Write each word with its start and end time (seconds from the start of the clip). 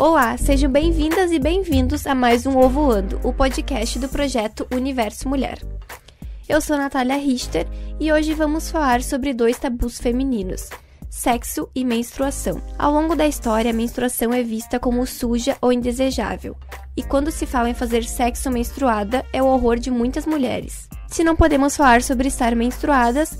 Olá, 0.00 0.36
sejam 0.36 0.70
bem-vindas 0.70 1.32
e 1.32 1.40
bem-vindos 1.40 2.06
a 2.06 2.14
mais 2.14 2.46
um 2.46 2.56
Ovoando, 2.56 3.18
o 3.24 3.32
podcast 3.32 3.98
do 3.98 4.08
projeto 4.08 4.64
Universo 4.72 5.28
Mulher. 5.28 5.58
Eu 6.48 6.60
sou 6.60 6.76
Natália 6.76 7.16
Richter 7.16 7.66
e 7.98 8.12
hoje 8.12 8.32
vamos 8.32 8.70
falar 8.70 9.02
sobre 9.02 9.34
dois 9.34 9.58
tabus 9.58 9.98
femininos: 9.98 10.70
sexo 11.10 11.68
e 11.74 11.84
menstruação. 11.84 12.62
Ao 12.78 12.92
longo 12.92 13.16
da 13.16 13.26
história, 13.26 13.72
a 13.72 13.74
menstruação 13.74 14.32
é 14.32 14.40
vista 14.40 14.78
como 14.78 15.04
suja 15.04 15.56
ou 15.60 15.72
indesejável, 15.72 16.54
e 16.96 17.02
quando 17.02 17.32
se 17.32 17.44
fala 17.44 17.68
em 17.68 17.74
fazer 17.74 18.04
sexo 18.04 18.52
menstruada, 18.52 19.26
é 19.32 19.42
o 19.42 19.46
horror 19.46 19.80
de 19.80 19.90
muitas 19.90 20.26
mulheres. 20.26 20.88
Se 21.08 21.24
não 21.24 21.34
podemos 21.34 21.76
falar 21.76 22.02
sobre 22.02 22.28
estar 22.28 22.54
menstruadas, 22.54 23.36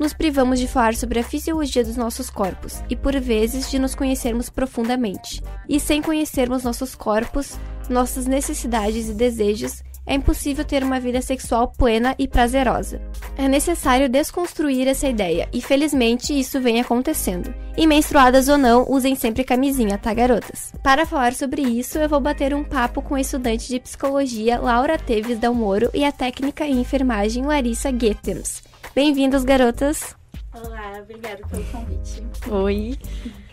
nos 0.00 0.14
privamos 0.14 0.58
de 0.58 0.66
falar 0.66 0.94
sobre 0.94 1.20
a 1.20 1.22
fisiologia 1.22 1.84
dos 1.84 1.96
nossos 1.96 2.30
corpos 2.30 2.82
e, 2.88 2.96
por 2.96 3.14
vezes, 3.20 3.70
de 3.70 3.78
nos 3.78 3.94
conhecermos 3.94 4.48
profundamente. 4.48 5.42
E 5.68 5.78
sem 5.78 6.00
conhecermos 6.00 6.64
nossos 6.64 6.94
corpos, 6.94 7.58
nossas 7.90 8.26
necessidades 8.26 9.10
e 9.10 9.12
desejos, 9.12 9.82
é 10.06 10.14
impossível 10.14 10.64
ter 10.64 10.82
uma 10.82 10.98
vida 10.98 11.20
sexual 11.20 11.68
plena 11.68 12.14
e 12.18 12.26
prazerosa. 12.26 13.00
É 13.36 13.46
necessário 13.46 14.08
desconstruir 14.08 14.88
essa 14.88 15.06
ideia, 15.06 15.48
e 15.52 15.60
felizmente 15.60 16.32
isso 16.36 16.60
vem 16.60 16.80
acontecendo. 16.80 17.54
E 17.76 17.86
menstruadas 17.86 18.48
ou 18.48 18.56
não, 18.56 18.86
usem 18.88 19.14
sempre 19.14 19.44
camisinha, 19.44 19.98
tá, 19.98 20.12
garotas? 20.14 20.72
Para 20.82 21.06
falar 21.06 21.34
sobre 21.34 21.62
isso, 21.62 21.98
eu 21.98 22.08
vou 22.08 22.20
bater 22.20 22.54
um 22.54 22.64
papo 22.64 23.02
com 23.02 23.14
a 23.14 23.20
estudante 23.20 23.68
de 23.68 23.78
psicologia 23.78 24.58
Laura 24.58 24.98
Teves 24.98 25.38
Dalmoro 25.38 25.90
e 25.92 26.04
a 26.04 26.10
técnica 26.10 26.66
em 26.66 26.80
enfermagem 26.80 27.44
Larissa 27.44 27.92
Goetens. 27.92 28.62
Bem-vindas, 28.94 29.44
garotas! 29.44 30.16
Olá, 30.52 30.98
obrigada 31.00 31.46
pelo 31.46 31.64
convite. 31.66 32.22
Oi! 32.50 32.98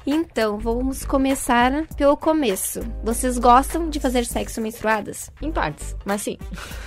Então, 0.10 0.58
vamos 0.58 1.04
começar 1.04 1.86
pelo 1.98 2.16
começo. 2.16 2.80
Vocês 3.04 3.38
gostam 3.38 3.90
de 3.90 4.00
fazer 4.00 4.26
sexo 4.26 4.62
menstruadas? 4.62 5.30
Em 5.42 5.52
partes, 5.52 5.98
mas 6.06 6.22
sim. 6.22 6.38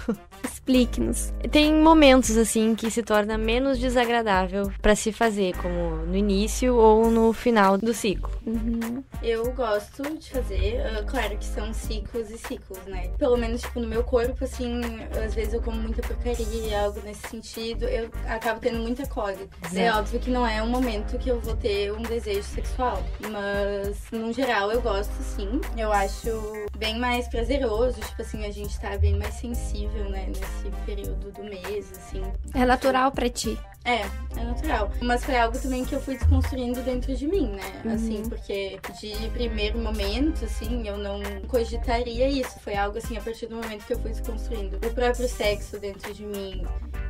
Explique-nos. 0.43 1.33
Tem 1.51 1.75
momentos 1.75 2.37
assim 2.37 2.75
que 2.75 2.91
se 2.91 3.03
torna 3.03 3.37
menos 3.37 3.79
desagradável 3.79 4.71
para 4.81 4.95
se 4.95 5.13
fazer, 5.13 5.55
como 5.57 5.97
no 6.07 6.17
início 6.17 6.75
ou 6.77 7.11
no 7.11 7.33
final 7.33 7.77
do 7.77 7.93
ciclo. 7.93 8.31
Uhum. 8.47 9.03
Eu 9.23 9.53
gosto 9.53 10.03
de 10.17 10.31
fazer, 10.31 10.81
uh, 10.81 11.05
claro 11.07 11.37
que 11.37 11.45
são 11.45 11.73
ciclos 11.75 12.31
e 12.31 12.39
ciclos, 12.39 12.79
né? 12.87 13.11
Pelo 13.19 13.37
menos, 13.37 13.63
tipo, 13.63 13.81
no 13.81 13.89
meu 13.89 14.03
corpo, 14.05 14.45
assim, 14.45 14.81
às 15.25 15.35
vezes 15.35 15.55
eu 15.55 15.63
como 15.63 15.77
muita 15.77 16.03
porcaria, 16.03 16.83
algo 16.83 17.01
nesse 17.05 17.29
sentido, 17.29 17.85
eu 17.85 18.11
acabo 18.27 18.61
tendo 18.61 18.79
muita 18.79 19.07
cólica. 19.07 19.49
É 19.75 19.93
óbvio 19.93 20.21
que 20.21 20.31
não 20.31 20.47
é 20.47 20.63
um 20.63 20.69
momento 20.69 21.19
que 21.19 21.31
eu 21.31 21.41
vou 21.41 21.57
ter 21.57 21.93
um 21.93 22.03
desejo 22.03 22.43
sexual, 22.45 23.03
mas 23.31 24.11
no 24.11 24.33
geral 24.33 24.71
eu 24.71 24.81
gosto 24.81 25.13
sim. 25.23 25.61
Eu 25.77 25.93
acho 25.93 26.67
bem 26.77 26.99
mais 26.99 27.29
prazeroso, 27.29 28.01
tipo 28.01 28.23
assim, 28.23 28.45
a 28.47 28.51
gente 28.51 28.79
tá 28.81 28.97
bem 28.97 29.17
mais 29.19 29.35
sensível, 29.35 30.09
né, 30.11 30.27
nesse 30.29 30.71
período 30.87 31.31
do 31.33 31.45
mês, 31.45 31.91
assim. 31.93 32.23
É 32.55 32.65
natural 32.65 33.11
para 33.13 33.29
ti? 33.29 33.59
É, 33.85 34.03
é 34.39 34.45
natural. 34.45 34.91
Mas 35.01 35.25
foi 35.25 35.37
algo 35.39 35.59
também 35.59 35.85
que 35.85 35.95
eu 35.95 36.01
fui 36.01 36.17
desconstruindo 36.17 36.83
dentro 36.83 37.15
de 37.15 37.27
mim, 37.27 37.49
né? 37.49 37.83
Uhum. 37.85 37.95
Assim, 37.95 38.29
porque 38.29 38.79
de 39.01 39.31
primeiro 39.31 39.79
momento, 39.79 40.45
assim, 40.45 40.87
eu 40.87 40.99
não 40.99 41.21
cogitaria 41.49 42.29
isso. 42.29 42.61
Foi 42.61 42.77
algo 42.77 42.99
assim, 42.99 43.17
a 43.17 43.21
partir 43.21 43.47
do 43.47 43.57
momento 43.57 43.87
que 43.87 43.95
eu 43.95 43.99
fui 43.99 44.11
desconstruindo 44.11 44.77
o 44.77 44.95
próprio 44.95 45.29
sexo 45.29 45.79
dentro 45.79 46.13
de 46.13 46.25
mim. 46.25 46.67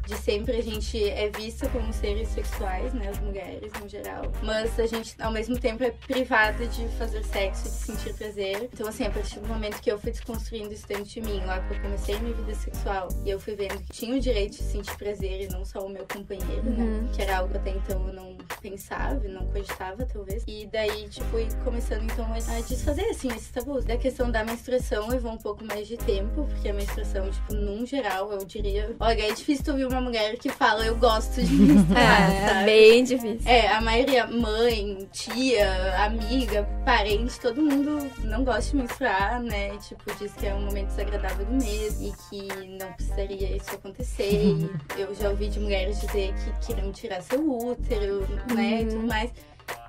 De 0.07 0.17
sempre 0.17 0.57
a 0.57 0.63
gente 0.63 1.09
é 1.09 1.29
vista 1.31 1.69
como 1.69 1.93
seres 1.93 2.29
sexuais, 2.29 2.93
né? 2.95 3.09
As 3.09 3.19
mulheres 3.21 3.73
no 3.81 3.89
geral. 3.89 4.23
Mas 4.43 4.79
a 4.79 4.87
gente, 4.87 5.15
ao 5.21 5.31
mesmo 5.31 5.59
tempo, 5.59 5.85
é 5.85 5.91
privada 5.91 6.67
de 6.67 6.89
fazer 6.97 7.25
sexo, 7.25 7.65
de 7.65 7.71
sentir 7.71 8.15
prazer. 8.15 8.71
Então, 8.73 8.89
assim, 8.89 9.05
a 9.05 9.11
partir 9.11 9.41
do 9.41 9.49
momento 9.49 9.81
que 9.81 9.91
eu 9.91 9.99
fui 9.99 10.11
desconstruindo 10.11 10.73
isso 10.73 10.87
dentro 10.87 11.05
de 11.05 11.21
mim, 11.21 11.41
lá 11.45 11.61
que 11.61 11.75
eu 11.75 11.81
comecei 11.81 12.19
minha 12.19 12.35
vida 12.35 12.55
sexual, 12.55 13.09
e 13.25 13.31
eu 13.31 13.39
fui 13.39 13.55
vendo 13.55 13.79
que 13.83 13.93
tinha 13.93 14.17
o 14.17 14.21
direito 14.21 14.57
de 14.57 14.63
sentir 14.63 14.97
prazer 14.97 15.43
e 15.43 15.49
não 15.49 15.65
só 15.65 15.85
o 15.85 15.89
meu 15.89 16.07
companheiro, 16.07 16.60
né? 16.63 16.85
Uhum. 16.85 17.09
Que 17.09 17.23
era 17.23 17.39
algo 17.39 17.57
até 17.57 17.71
então 17.71 18.07
eu 18.09 18.13
não 18.13 18.40
pensava, 18.61 19.21
não 19.29 19.47
cogitava, 19.47 20.05
talvez. 20.07 20.45
E 20.47 20.67
daí, 20.67 21.09
tipo, 21.09 21.31
começando 21.65 22.05
então 22.05 22.27
a 22.33 22.61
desfazer, 22.61 23.07
assim, 23.11 23.29
esses 23.29 23.51
tabus. 23.51 23.85
Da 23.85 23.97
questão 23.97 24.31
da 24.31 24.45
menstruação 24.45 25.09
levou 25.09 25.33
um 25.33 25.39
pouco 25.39 25.65
mais 25.65 25.89
de 25.89 25.97
tempo, 25.97 26.47
porque 26.47 26.69
a 26.69 26.75
menstruação, 26.75 27.31
tipo, 27.31 27.55
num 27.55 27.87
geral, 27.87 28.31
eu 28.33 28.45
diria. 28.45 28.95
Olha, 29.01 29.31
é 29.31 29.33
difícil 29.33 29.65
tu 29.65 29.71
ouvir 29.73 29.87
uma 29.87 30.01
mulher 30.01 30.37
que 30.37 30.49
fala 30.51 30.85
eu 30.85 30.97
gosto 30.97 31.43
de 31.43 31.53
menstruar. 31.55 32.33
É, 32.33 32.49
sabe? 32.49 32.65
bem 32.65 33.05
difícil. 33.05 33.51
É, 33.51 33.69
a 33.69 33.81
maioria, 33.81 34.27
mãe, 34.27 35.09
tia, 35.13 36.05
amiga, 36.05 36.69
parente, 36.85 37.41
todo 37.41 37.63
mundo 37.63 38.11
não 38.25 38.45
gosta 38.45 38.71
de 38.71 38.77
menstruar, 38.77 39.43
né? 39.43 39.77
Tipo, 39.79 40.15
diz 40.19 40.33
que 40.35 40.47
é 40.47 40.55
um 40.55 40.65
momento 40.65 40.89
desagradável 40.89 41.47
do 41.47 41.53
mês 41.53 42.01
e 42.01 42.13
que 42.29 42.69
não 42.79 42.93
precisaria 42.93 43.57
isso 43.57 43.75
acontecer. 43.75 44.71
Eu 44.97 45.15
já 45.15 45.31
ouvi 45.31 45.49
de 45.49 45.61
mulheres 45.61 46.01
dizer 46.01 46.35
que 46.35 46.67
queriam 46.67 46.93
tirar 46.93 47.23
seu 47.23 47.41
útero, 47.41 48.27
né? 48.55 48.83
E 48.83 48.87
tudo 48.87 49.07
mais. 49.07 49.31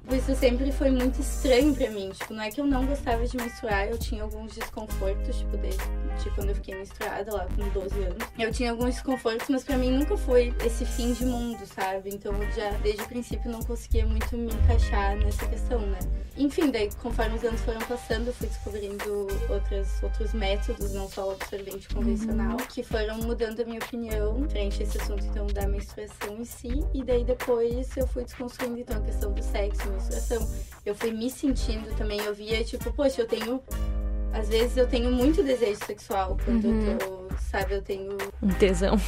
Isso 0.10 0.36
sempre 0.36 0.72
foi 0.72 0.92
muito 0.92 1.22
estranho 1.22 1.74
pra 1.76 1.90
mim. 1.90 2.10
Tipo, 2.10 2.34
não 2.34 2.44
é 2.44 2.52
que 2.52 2.60
eu 2.60 2.66
não 2.66 2.86
gostava 2.86 3.26
de 3.26 3.38
menstruar, 3.38 3.88
eu 3.88 3.98
tinha 3.98 4.24
alguns 4.24 4.54
desconfortos, 4.54 5.38
tipo, 5.38 5.58
desde 5.58 5.82
de 6.24 6.30
quando 6.32 6.50
eu 6.50 6.56
fiquei 6.56 6.76
menstruada 6.76 7.34
lá 7.34 7.48
com 7.56 7.68
12 7.70 8.04
anos. 8.04 8.24
Eu 8.38 8.52
tinha 8.52 8.72
alguns 8.72 8.96
desconfortos, 8.96 9.48
mas 9.50 9.64
pra 9.64 9.78
mim 9.78 9.92
nunca 9.92 10.16
foi 10.18 10.54
esse 10.64 10.86
fim 10.86 11.14
de 11.14 11.26
mundo, 11.26 11.66
sabe? 11.66 12.10
Então 12.14 12.34
eu 12.34 12.52
já, 12.52 12.70
desde 12.84 13.02
o 13.02 13.08
princípio, 13.08 13.50
não 13.50 13.62
conseguia 13.62 14.06
muito 14.06 14.38
me 14.38 14.54
encaixar 14.54 15.18
nessa 15.18 15.48
questão, 15.48 15.80
né? 15.80 16.00
Enfim, 16.38 16.72
daí, 16.72 16.90
conforme 17.02 17.36
os 17.36 17.44
anos 17.44 17.62
foram 17.62 17.82
passando, 17.82 18.28
eu 18.28 18.34
fui 18.34 18.48
descobrindo 18.48 19.28
outras, 19.50 20.02
outros 20.02 20.34
métodos, 20.34 20.94
não 20.94 21.10
só 21.10 21.30
o 21.30 21.32
absorvente 21.32 21.90
convencional, 21.90 22.58
que 22.58 22.84
foram 22.84 23.18
mudando 23.18 23.62
a 23.62 23.66
minha 23.66 23.80
opinião 23.80 24.48
frente 24.50 24.82
a 24.82 24.86
esse 24.86 24.98
assunto, 24.98 25.26
então, 25.26 25.46
da 25.48 25.68
menstruação 25.68 26.38
em 26.40 26.46
si. 26.46 26.86
E 26.94 27.04
daí, 27.04 27.24
depois, 27.24 27.96
eu 27.98 28.08
fui 28.08 28.24
desconstruindo, 28.24 28.80
então, 28.80 28.98
a 28.98 29.02
questão 29.02 29.32
do 29.34 29.44
sexo, 29.44 29.91
menstruação. 29.92 30.48
Eu 30.86 30.96
fui 30.96 31.12
me 31.12 31.30
sentindo 31.30 31.96
também, 31.96 32.20
eu 32.22 32.34
via, 32.34 32.64
tipo, 32.64 32.92
poxa, 32.94 33.22
eu 33.22 33.28
tenho 33.28 33.62
às 34.34 34.48
vezes 34.48 34.78
eu 34.78 34.88
tenho 34.88 35.12
muito 35.12 35.44
desejo 35.44 35.80
sexual 35.86 36.38
quando 36.46 36.64
Uhum. 36.66 36.92
eu 36.92 36.98
tô, 36.98 37.28
sabe, 37.52 37.74
eu 37.74 37.82
tenho. 37.82 38.18
Um 38.42 38.48
tesão. 38.54 39.00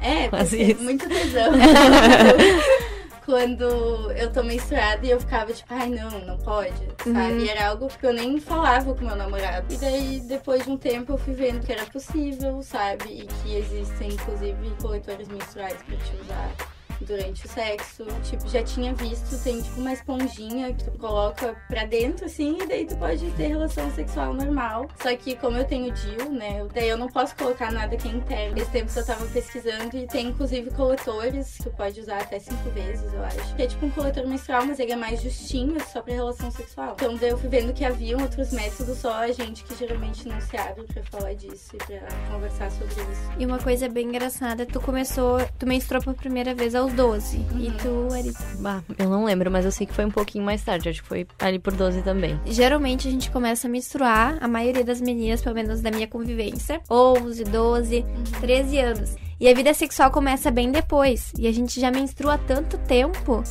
É, 0.00 0.28
Quase 0.30 0.56
porque- 0.56 0.72
isso. 0.72 0.82
muito 0.84 1.08
tesão. 1.08 1.50
quando 3.26 3.64
eu 4.12 4.32
tô 4.32 4.42
menstruada 4.42 5.04
e 5.06 5.10
eu 5.10 5.20
ficava 5.20 5.52
tipo, 5.52 5.72
ai 5.72 5.88
não, 5.88 6.10
não 6.20 6.38
pode, 6.38 6.72
sabe? 7.04 7.32
Uhum. 7.32 7.38
E 7.40 7.48
era 7.48 7.68
algo 7.68 7.88
que 7.88 8.06
eu 8.06 8.12
nem 8.12 8.40
falava 8.40 8.94
com 8.94 9.04
meu 9.04 9.14
namorado. 9.14 9.72
E 9.72 9.76
daí, 9.76 10.20
depois 10.20 10.64
de 10.64 10.70
um 10.70 10.76
tempo, 10.76 11.12
eu 11.12 11.18
fui 11.18 11.34
vendo 11.34 11.64
que 11.64 11.72
era 11.72 11.84
possível, 11.86 12.60
sabe? 12.62 13.04
E 13.08 13.26
que 13.26 13.56
existem, 13.56 14.12
inclusive, 14.12 14.70
coletores 14.80 15.28
menstruais 15.28 15.76
pra 15.82 15.96
te 15.96 16.16
usar 16.22 16.50
durante 17.04 17.46
o 17.46 17.48
sexo. 17.48 18.04
Tipo, 18.22 18.48
já 18.48 18.62
tinha 18.62 18.94
visto, 18.94 19.42
tem 19.42 19.60
tipo 19.60 19.80
uma 19.80 19.92
esponjinha 19.92 20.72
que 20.72 20.84
tu 20.84 20.98
coloca 20.98 21.56
pra 21.68 21.84
dentro, 21.84 22.26
assim, 22.26 22.58
e 22.62 22.66
daí 22.66 22.86
tu 22.86 22.96
pode 22.96 23.30
ter 23.32 23.48
relação 23.48 23.90
sexual 23.92 24.34
normal. 24.34 24.88
Só 25.02 25.14
que 25.16 25.36
como 25.36 25.56
eu 25.56 25.64
tenho 25.64 25.92
DIU, 25.92 26.30
né, 26.30 26.66
daí 26.72 26.88
eu 26.88 26.96
não 26.96 27.08
posso 27.08 27.34
colocar 27.36 27.70
nada 27.70 27.96
que 27.96 28.08
é 28.08 28.10
interno. 28.10 28.58
Esse 28.58 28.70
tempo 28.70 28.90
eu 28.94 29.06
tava 29.06 29.26
pesquisando 29.26 29.96
e 29.96 30.06
tem 30.06 30.28
inclusive 30.28 30.70
coletores 30.70 31.56
que 31.56 31.64
tu 31.64 31.70
pode 31.70 32.00
usar 32.00 32.18
até 32.18 32.38
cinco 32.38 32.70
vezes, 32.70 33.12
eu 33.12 33.24
acho. 33.24 33.56
Que 33.56 33.62
é 33.62 33.66
tipo 33.66 33.86
um 33.86 33.90
coletor 33.90 34.26
menstrual, 34.26 34.66
mas 34.66 34.78
ele 34.78 34.92
é 34.92 34.96
mais 34.96 35.22
justinho, 35.22 35.76
é 35.76 35.80
só 35.80 36.02
pra 36.02 36.14
relação 36.14 36.50
sexual. 36.50 36.92
Então 36.94 37.16
daí 37.16 37.30
eu 37.30 37.38
fui 37.38 37.48
vendo 37.48 37.72
que 37.72 37.84
havia 37.84 38.16
outros 38.16 38.52
métodos, 38.52 38.98
só 38.98 39.14
a 39.14 39.32
gente 39.32 39.64
que 39.64 39.74
geralmente 39.76 40.28
não 40.28 40.40
se 40.40 40.56
abre 40.56 40.84
pra 40.84 41.02
falar 41.04 41.34
disso 41.34 41.74
e 41.74 41.78
pra 41.78 42.00
conversar 42.30 42.70
sobre 42.70 42.94
isso. 42.94 43.32
E 43.38 43.46
uma 43.46 43.58
coisa 43.58 43.88
bem 43.88 44.06
engraçada, 44.06 44.66
tu 44.66 44.80
começou, 44.80 45.38
tu 45.58 45.66
menstruou 45.66 46.02
pela 46.02 46.14
primeira 46.14 46.54
vez 46.54 46.74
aos 46.74 46.89
12. 46.90 47.38
E 47.58 47.70
tu, 47.82 48.08
Larissa? 48.10 48.44
Bah, 48.58 48.82
eu 48.98 49.08
não 49.08 49.24
lembro, 49.24 49.50
mas 49.50 49.64
eu 49.64 49.72
sei 49.72 49.86
que 49.86 49.94
foi 49.94 50.04
um 50.04 50.10
pouquinho 50.10 50.44
mais 50.44 50.62
tarde. 50.62 50.88
Acho 50.88 51.02
que 51.02 51.08
foi 51.08 51.26
ali 51.38 51.58
por 51.58 51.72
12 51.74 52.02
também. 52.02 52.38
Geralmente 52.46 53.08
a 53.08 53.10
gente 53.10 53.30
começa 53.30 53.66
a 53.66 53.70
menstruar, 53.70 54.38
a 54.40 54.48
maioria 54.48 54.84
das 54.84 55.00
meninas, 55.00 55.40
pelo 55.40 55.54
menos 55.54 55.80
da 55.80 55.90
minha 55.90 56.06
convivência, 56.06 56.80
11, 56.90 57.44
12, 57.44 58.04
13 58.40 58.78
anos. 58.78 59.16
E 59.40 59.48
a 59.48 59.54
vida 59.54 59.72
sexual 59.72 60.10
começa 60.10 60.50
bem 60.50 60.70
depois. 60.70 61.32
E 61.38 61.46
a 61.46 61.52
gente 61.52 61.80
já 61.80 61.90
menstrua 61.90 62.34
há 62.34 62.38
tanto 62.38 62.76
tempo 62.78 63.42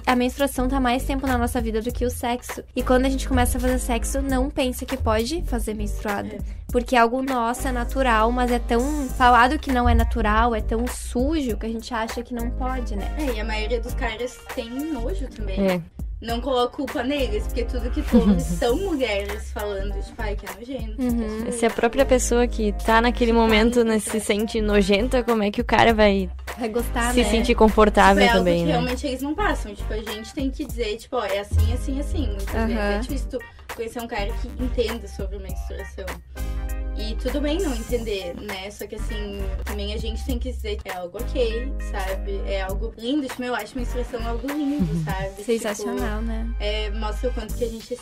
que 0.00 0.10
a 0.10 0.16
menstruação 0.16 0.68
tá 0.68 0.80
mais 0.80 1.04
tempo 1.04 1.26
na 1.26 1.38
nossa 1.38 1.60
vida 1.60 1.80
do 1.80 1.92
que 1.92 2.04
o 2.04 2.10
sexo. 2.10 2.62
E 2.74 2.82
quando 2.82 3.04
a 3.04 3.08
gente 3.08 3.28
começa 3.28 3.58
a 3.58 3.60
fazer 3.60 3.78
sexo, 3.78 4.22
não 4.22 4.50
pensa 4.50 4.84
que 4.84 4.96
pode 4.96 5.42
fazer 5.42 5.74
menstruada. 5.74 6.38
Porque 6.68 6.96
é 6.96 6.98
algo 6.98 7.22
nosso, 7.22 7.68
é 7.68 7.72
natural, 7.72 8.32
mas 8.32 8.50
é 8.50 8.58
tão 8.58 8.80
falado 9.10 9.58
que 9.58 9.70
não 9.70 9.88
é 9.88 9.94
natural, 9.94 10.54
é 10.54 10.60
tão 10.60 10.86
sujo 10.86 11.56
que 11.56 11.66
a 11.66 11.68
gente 11.68 11.92
acha 11.94 12.22
que 12.22 12.34
não 12.34 12.50
pode, 12.50 12.96
né? 12.96 13.14
É, 13.18 13.36
e 13.36 13.40
a 13.40 13.44
maioria 13.44 13.80
dos 13.80 13.94
caras 13.94 14.38
tem 14.54 14.68
nojo 14.70 15.28
também. 15.28 15.60
É. 15.60 15.80
Não 16.20 16.40
coloco 16.40 16.76
culpa 16.78 17.02
neles, 17.02 17.44
porque 17.44 17.64
tudo 17.64 17.90
que 17.90 18.00
tu 18.02 18.16
ouve 18.20 18.40
são 18.40 18.76
mulheres 18.76 19.50
falando, 19.52 19.92
tipo, 20.02 20.14
ai, 20.22 20.34
que 20.36 20.46
é 20.46 20.54
nojento. 20.54 21.02
Uhum. 21.02 21.48
é. 21.48 21.50
Se 21.52 21.66
a 21.66 21.70
própria 21.70 22.06
pessoa 22.06 22.46
que 22.46 22.72
tá 22.84 23.00
naquele 23.00 23.32
momento 23.32 23.84
né, 23.84 23.98
se 23.98 24.18
sente 24.20 24.60
nojenta, 24.60 25.22
como 25.22 25.42
é 25.42 25.50
que 25.50 25.60
o 25.60 25.64
cara 25.64 25.92
vai 25.92 26.30
Vai 26.58 26.68
gostar, 26.68 27.12
se 27.12 27.20
né? 27.22 27.28
sentir 27.30 27.54
confortável 27.54 28.22
Tipo, 28.22 28.32
é 28.34 28.38
algo 28.38 28.38
também, 28.44 28.58
que 28.60 28.64
né? 28.66 28.72
realmente 28.72 29.06
eles 29.06 29.20
não 29.22 29.34
passam. 29.34 29.74
Tipo, 29.74 29.92
a 29.92 29.98
gente 29.98 30.32
tem 30.32 30.50
que 30.50 30.64
dizer, 30.64 30.96
tipo, 30.96 31.16
ó, 31.16 31.24
é 31.24 31.40
assim, 31.40 31.72
assim, 31.72 32.00
assim. 32.00 32.26
Muitas 32.28 32.54
vezes 32.54 32.76
Aham. 32.76 32.94
é 32.94 32.98
difícil 33.00 33.28
tu 33.30 33.38
conhecer 33.74 34.00
um 34.00 34.06
cara 34.06 34.32
que 34.38 34.48
entenda 34.62 35.06
sobre 35.08 35.38
menstruação. 35.38 36.06
E 36.96 37.16
tudo 37.16 37.40
bem 37.40 37.58
não 37.60 37.74
entender, 37.74 38.34
né? 38.40 38.70
Só 38.70 38.86
que 38.86 38.94
assim, 38.94 39.40
também 39.64 39.92
a 39.92 39.96
gente 39.96 40.24
tem 40.24 40.38
que 40.38 40.52
dizer 40.52 40.80
que 40.80 40.88
é 40.88 40.94
algo 40.94 41.18
ok, 41.18 41.72
sabe? 41.90 42.40
É 42.46 42.62
algo 42.62 42.94
lindo. 42.96 43.26
Tipo, 43.26 43.42
eu 43.42 43.54
acho 43.54 43.76
menstruação 43.76 44.24
algo 44.26 44.46
lindo, 44.46 45.04
sabe? 45.04 45.42
Sensacional, 45.42 46.20
tipo, 46.20 46.30
né? 46.30 46.54
É, 46.60 46.90
mostra 46.90 47.30
o 47.30 47.34
quanto 47.34 47.54
que 47.56 47.64
a 47.64 47.68
gente 47.68 47.94
é 47.94 47.96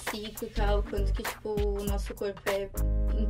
e 0.45 0.49
tal, 0.49 0.81
o 0.81 0.83
quanto 0.83 1.11
que, 1.13 1.23
tipo, 1.23 1.59
o 1.59 1.85
nosso 1.85 2.15
corpo 2.15 2.41
é 2.47 2.69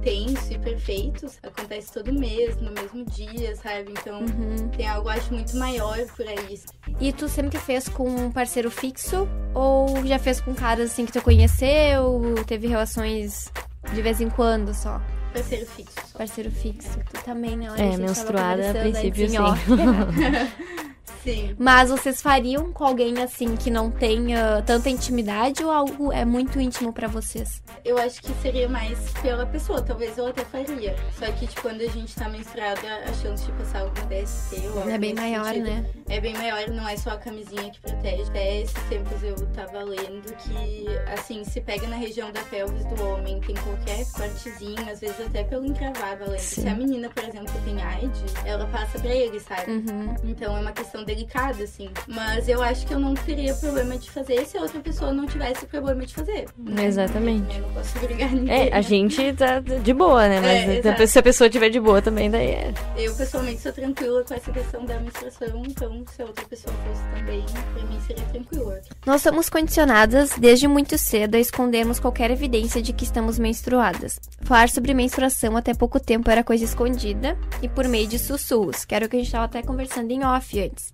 intenso 0.07 0.53
e 0.53 0.59
perfeito. 0.59 1.27
Acontece 1.43 1.93
todo 1.93 2.13
mês, 2.13 2.57
no 2.61 2.73
mesmo 2.73 3.05
dia, 3.05 3.55
sabe? 3.57 3.93
Então 3.93 4.21
Uhum. 4.21 4.69
tem 4.77 4.87
algo, 4.89 5.09
acho, 5.09 5.33
muito 5.33 5.57
maior 5.57 5.99
por 6.17 6.27
aí. 6.27 6.61
E 7.01 7.13
tu 7.13 7.29
sempre 7.29 7.59
fez 7.59 7.89
com 7.89 8.09
um 8.09 8.31
parceiro 8.31 8.71
fixo? 8.71 9.29
Ou 9.55 10.05
já 10.05 10.19
fez 10.19 10.41
com 10.41 10.55
caras 10.55 10.91
assim 10.91 11.07
que 11.07 11.13
tu 11.13 11.23
conheceu? 11.23 12.21
Teve 12.47 12.67
relações 12.67 13.51
de 13.95 14.03
vez 14.03 14.21
em 14.21 14.29
quando 14.29 14.75
só? 14.75 15.01
Parceiro 15.33 15.67
fixo. 15.67 15.95
Parceiro 16.19 16.51
fixo. 16.51 16.99
Tu 17.13 17.25
também, 17.25 17.57
né? 17.57 17.71
Olha, 17.71 17.81
É, 17.83 17.97
menstruada, 17.97 18.71
a 18.71 18.75
princípio, 18.75 19.29
sim. 19.31 19.37
Sim. 21.23 21.55
Mas 21.59 21.91
vocês 21.91 22.21
fariam 22.21 22.73
com 22.73 22.85
alguém 22.85 23.23
assim 23.23 23.57
que 23.57 23.71
não 23.71 23.91
tenha 23.91 24.63
tanta 24.63 24.91
intimidade 24.91 25.65
ou 25.65 25.71
algo 25.71 26.13
é 26.13 26.25
muito 26.25 26.61
íntimo 26.61 26.93
pra 26.93 27.07
vocês? 27.07 27.63
Eu 27.85 27.99
acho 27.99 28.21
que 28.23 28.33
seria 28.43 28.69
mais 28.69 28.99
pela 29.23 29.47
pessoa, 29.47 29.83
talvez 29.83 30.19
eu 30.19 30.27
até 30.27 30.45
faria. 30.45 30.97
Só 31.19 31.31
que, 31.33 31.47
tipo, 31.47 31.63
quando 31.63 31.81
a 31.81 31.89
gente 31.89 32.15
tá 32.15 32.29
menstruada, 32.29 32.81
a 33.07 33.13
chance 33.15 33.45
de 33.45 33.53
passar 33.53 33.81
algum 33.81 34.07
DST 34.07 34.69
ou 34.69 34.79
algo 34.79 34.91
É 34.91 34.99
bem 34.99 35.15
maior, 35.15 35.47
sentido 35.47 35.65
né? 35.65 35.87
É 36.09 36.21
bem 36.21 36.35
maior, 36.35 36.69
não 36.69 36.89
é 36.89 36.97
só 36.97 37.11
a 37.11 37.17
camisinha 37.17 37.71
que 37.71 37.81
protege. 37.81 38.23
Até 38.23 38.63
esses 38.63 38.83
tempos 38.89 39.23
eu 39.23 39.35
tava 39.49 39.83
lendo 39.83 40.35
que, 40.37 40.87
assim, 41.13 41.45
se 41.45 41.61
pega 41.61 41.87
na 41.87 41.97
região 41.97 42.33
da 42.33 42.43
pelvis 42.43 42.85
do 42.87 43.03
homem, 43.07 43.41
tem 43.41 43.55
qualquer 43.57 44.05
cortezinho, 44.13 44.91
às 44.91 45.01
vezes 45.01 45.21
até 45.21 45.45
pelo 45.45 45.65
encravado. 45.65 46.25
Além. 46.25 46.39
Se 46.39 46.69
a 46.69 46.75
menina, 46.75 47.09
por 47.09 47.25
exemplo, 47.25 47.53
tem 47.65 47.81
AIDS, 47.81 48.35
ela 48.45 48.67
passa 48.67 48.99
pra 48.99 49.15
ele, 49.15 49.39
sabe? 49.41 49.71
Uhum. 49.71 50.15
Então 50.25 50.57
é 50.57 50.61
uma 50.61 50.73
questão 50.73 51.05
delicada, 51.15 51.63
assim. 51.65 51.91
Mas 52.09 52.49
eu 52.49 52.63
acho 52.63 52.87
que 52.87 52.95
eu 52.95 52.99
não 52.99 53.15
teria 53.15 53.55
problema 53.55 53.97
de 53.97 54.11
fazer 54.11 54.45
se 54.47 54.57
a 54.57 54.63
outra 54.63 54.81
pessoa 54.81 55.13
não 55.13 55.27
tivesse 55.27 55.67
problema 55.67 56.05
de 56.05 56.15
fazer. 56.15 56.47
Exatamente. 56.83 57.57
Eu 57.57 57.63
não 57.63 57.75
posso 57.75 57.99
obrigar 57.99 58.31
ninguém. 58.33 58.69
É, 58.69 58.75
a 58.75 58.81
gente 58.81 59.33
tá 59.35 59.61
de 59.61 59.93
boa, 59.93 60.29
né? 60.29 60.41
Mas 60.41 60.87
É, 60.87 61.07
se 61.07 61.19
a 61.19 61.23
pessoa 61.23 61.49
tiver 61.49 61.69
de 61.69 61.81
boa 61.81 62.01
também, 62.01 62.31
daí 62.31 62.47
é. 62.49 62.75
Eu 62.97 63.15
pessoalmente 63.15 63.61
sou 63.61 63.73
tranquila 63.73 64.25
com 64.25 64.35
essa 64.35 64.51
questão 64.51 64.85
da 64.85 64.99
menstruação, 65.01 65.63
então 65.67 66.05
se 66.15 66.23
a 66.23 66.27
outra 66.27 66.45
pessoa 66.47 66.75
fosse 66.87 67.03
também, 67.15 67.45
pra 67.75 67.85
mim 67.85 68.01
seria 68.07 68.25
tranquila. 68.25 68.81
Nós 69.07 69.23
somos 69.23 69.49
condicionadas 69.49 70.33
desde 70.39 70.67
muito 70.67 70.97
cedo 70.97 71.35
a 71.35 71.39
escondermos 71.39 72.01
qualquer 72.01 72.31
evidência 72.31 72.81
de 72.81 72.93
que 72.93 73.05
estamos 73.05 73.39
menstruadas. 73.39 74.19
Falar 74.43 74.69
sobre 74.69 74.95
menstruação 74.95 75.57
até 75.57 75.75
pouco 75.75 76.01
tempo 76.01 76.31
era 76.31 76.45
coisa 76.45 76.65
escondida 76.65 77.37
e 77.63 77.69
por 77.69 77.87
meio 77.89 78.07
de 78.07 78.19
sussurros, 78.19 78.85
que 78.85 78.95
era 78.95 79.07
o 79.07 79.09
que 79.09 79.17
a 79.17 79.19
gente 79.19 79.27
estava 79.27 79.45
até 79.45 79.63
conversando 79.63 80.11
em 80.11 80.25
off 80.25 80.61
antes. 80.61 80.93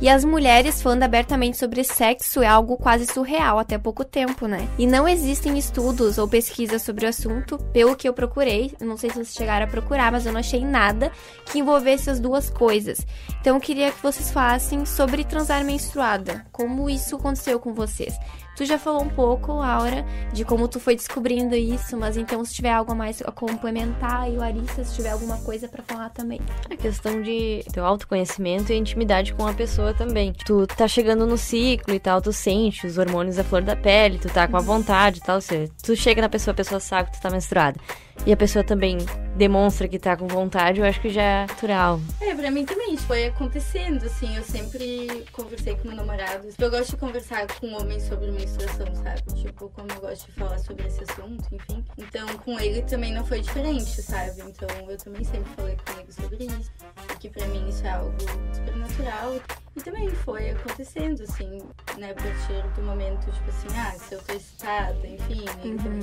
E 0.00 0.08
as 0.08 0.24
mulheres 0.24 0.80
falando 0.80 1.02
abertamente 1.02 1.56
sobre 1.56 1.82
sexo 1.82 2.40
é 2.40 2.46
algo 2.46 2.76
quase 2.76 3.04
surreal 3.04 3.58
até 3.58 3.76
pouco 3.76 4.04
tempo, 4.04 4.46
né? 4.46 4.68
E 4.78 4.86
não 4.86 5.08
existem 5.08 5.58
estudos 5.58 6.18
ou 6.18 6.28
pesquisas 6.28 6.82
sobre 6.82 7.04
o 7.04 7.08
assunto, 7.08 7.58
pelo 7.72 7.96
que 7.96 8.08
eu 8.08 8.12
procurei. 8.12 8.72
Não 8.80 8.96
sei 8.96 9.10
se 9.10 9.16
vocês 9.16 9.34
chegaram 9.34 9.66
a 9.66 9.68
procurar, 9.68 10.12
mas 10.12 10.24
eu 10.24 10.32
não 10.32 10.38
achei 10.38 10.64
nada 10.64 11.10
que 11.46 11.58
envolvesse 11.58 12.08
as 12.10 12.20
duas 12.20 12.48
coisas. 12.48 13.04
Então 13.40 13.56
eu 13.56 13.60
queria 13.60 13.90
que 13.90 14.00
vocês 14.00 14.30
falassem 14.30 14.86
sobre 14.86 15.24
transar 15.24 15.64
menstruada. 15.64 16.46
Como 16.52 16.88
isso 16.88 17.16
aconteceu 17.16 17.58
com 17.58 17.74
vocês? 17.74 18.14
Tu 18.58 18.64
já 18.64 18.76
falou 18.76 19.04
um 19.04 19.08
pouco, 19.08 19.52
Aura, 19.52 20.04
de 20.32 20.44
como 20.44 20.66
tu 20.66 20.80
foi 20.80 20.96
descobrindo 20.96 21.54
isso, 21.54 21.96
mas 21.96 22.16
então 22.16 22.44
se 22.44 22.52
tiver 22.52 22.72
algo 22.72 22.90
a 22.90 22.94
mais 22.96 23.22
a 23.22 23.30
complementar, 23.30 24.28
e 24.28 24.36
Larissa, 24.36 24.82
se 24.82 24.96
tiver 24.96 25.10
alguma 25.10 25.38
coisa 25.38 25.68
pra 25.68 25.80
falar 25.80 26.10
também. 26.10 26.40
A 26.68 26.76
questão 26.76 27.22
de 27.22 27.64
teu 27.72 27.86
autoconhecimento 27.86 28.72
e 28.72 28.76
intimidade 28.76 29.32
com 29.32 29.46
a 29.46 29.54
pessoa 29.54 29.94
também. 29.94 30.32
Tu 30.44 30.66
tá 30.66 30.88
chegando 30.88 31.24
no 31.24 31.38
ciclo 31.38 31.94
e 31.94 32.00
tal, 32.00 32.20
tu 32.20 32.32
sente 32.32 32.84
os 32.84 32.98
hormônios 32.98 33.38
à 33.38 33.44
flor 33.44 33.62
da 33.62 33.76
pele, 33.76 34.18
tu 34.18 34.28
tá 34.28 34.48
com 34.48 34.56
a 34.56 34.60
vontade 34.60 35.18
e 35.18 35.22
tal. 35.22 35.38
Tu 35.80 35.94
chega 35.94 36.20
na 36.20 36.28
pessoa, 36.28 36.50
a 36.50 36.56
pessoa 36.56 36.80
sabe 36.80 37.12
que 37.12 37.18
tu 37.18 37.22
tá 37.22 37.30
menstruada. 37.30 37.78
E 38.26 38.32
a 38.32 38.36
pessoa 38.36 38.62
também 38.62 38.98
demonstra 39.36 39.88
que 39.88 39.98
tá 39.98 40.16
com 40.16 40.26
vontade, 40.26 40.80
eu 40.80 40.86
acho 40.86 41.00
que 41.00 41.08
já 41.08 41.22
é 41.22 41.46
natural. 41.46 42.00
É, 42.20 42.34
pra 42.34 42.50
mim 42.50 42.64
também, 42.64 42.92
isso 42.94 43.06
foi 43.06 43.26
acontecendo, 43.26 44.04
assim, 44.04 44.36
eu 44.36 44.42
sempre 44.42 45.24
conversei 45.32 45.76
com 45.76 45.88
meu 45.88 45.96
namorado. 45.96 46.48
Eu 46.58 46.70
gosto 46.70 46.90
de 46.90 46.96
conversar 46.96 47.46
com 47.46 47.72
homens 47.72 48.02
sobre 48.02 48.30
menstruação, 48.30 48.86
sabe? 48.96 49.22
Tipo, 49.34 49.70
como 49.70 49.88
eu 49.92 50.00
gosto 50.00 50.26
de 50.26 50.32
falar 50.32 50.58
sobre 50.58 50.86
esse 50.86 51.02
assunto, 51.04 51.44
enfim. 51.52 51.84
Então, 51.96 52.26
com 52.44 52.58
ele 52.58 52.82
também 52.82 53.14
não 53.14 53.24
foi 53.24 53.40
diferente, 53.40 54.02
sabe? 54.02 54.42
Então, 54.42 54.68
eu 54.90 54.98
também 54.98 55.24
sempre 55.24 55.50
falei 55.56 55.76
com 55.76 56.00
ele 56.00 56.12
sobre 56.12 56.44
isso. 56.44 56.70
Que 57.20 57.30
pra 57.30 57.46
mim 57.46 57.68
isso 57.68 57.86
é 57.86 57.90
algo 57.90 58.14
super 58.52 58.76
natural. 58.76 59.40
E 59.78 59.80
também 59.80 60.10
foi 60.10 60.50
acontecendo, 60.50 61.22
assim, 61.22 61.62
né? 61.98 62.10
A 62.10 62.14
partir 62.14 62.68
do 62.74 62.82
momento, 62.82 63.30
tipo 63.30 63.48
assim, 63.48 63.68
ah, 63.78 63.92
se 63.92 64.12
eu 64.12 64.20
tô 64.22 64.32
excitada, 64.32 65.06
enfim. 65.06 65.44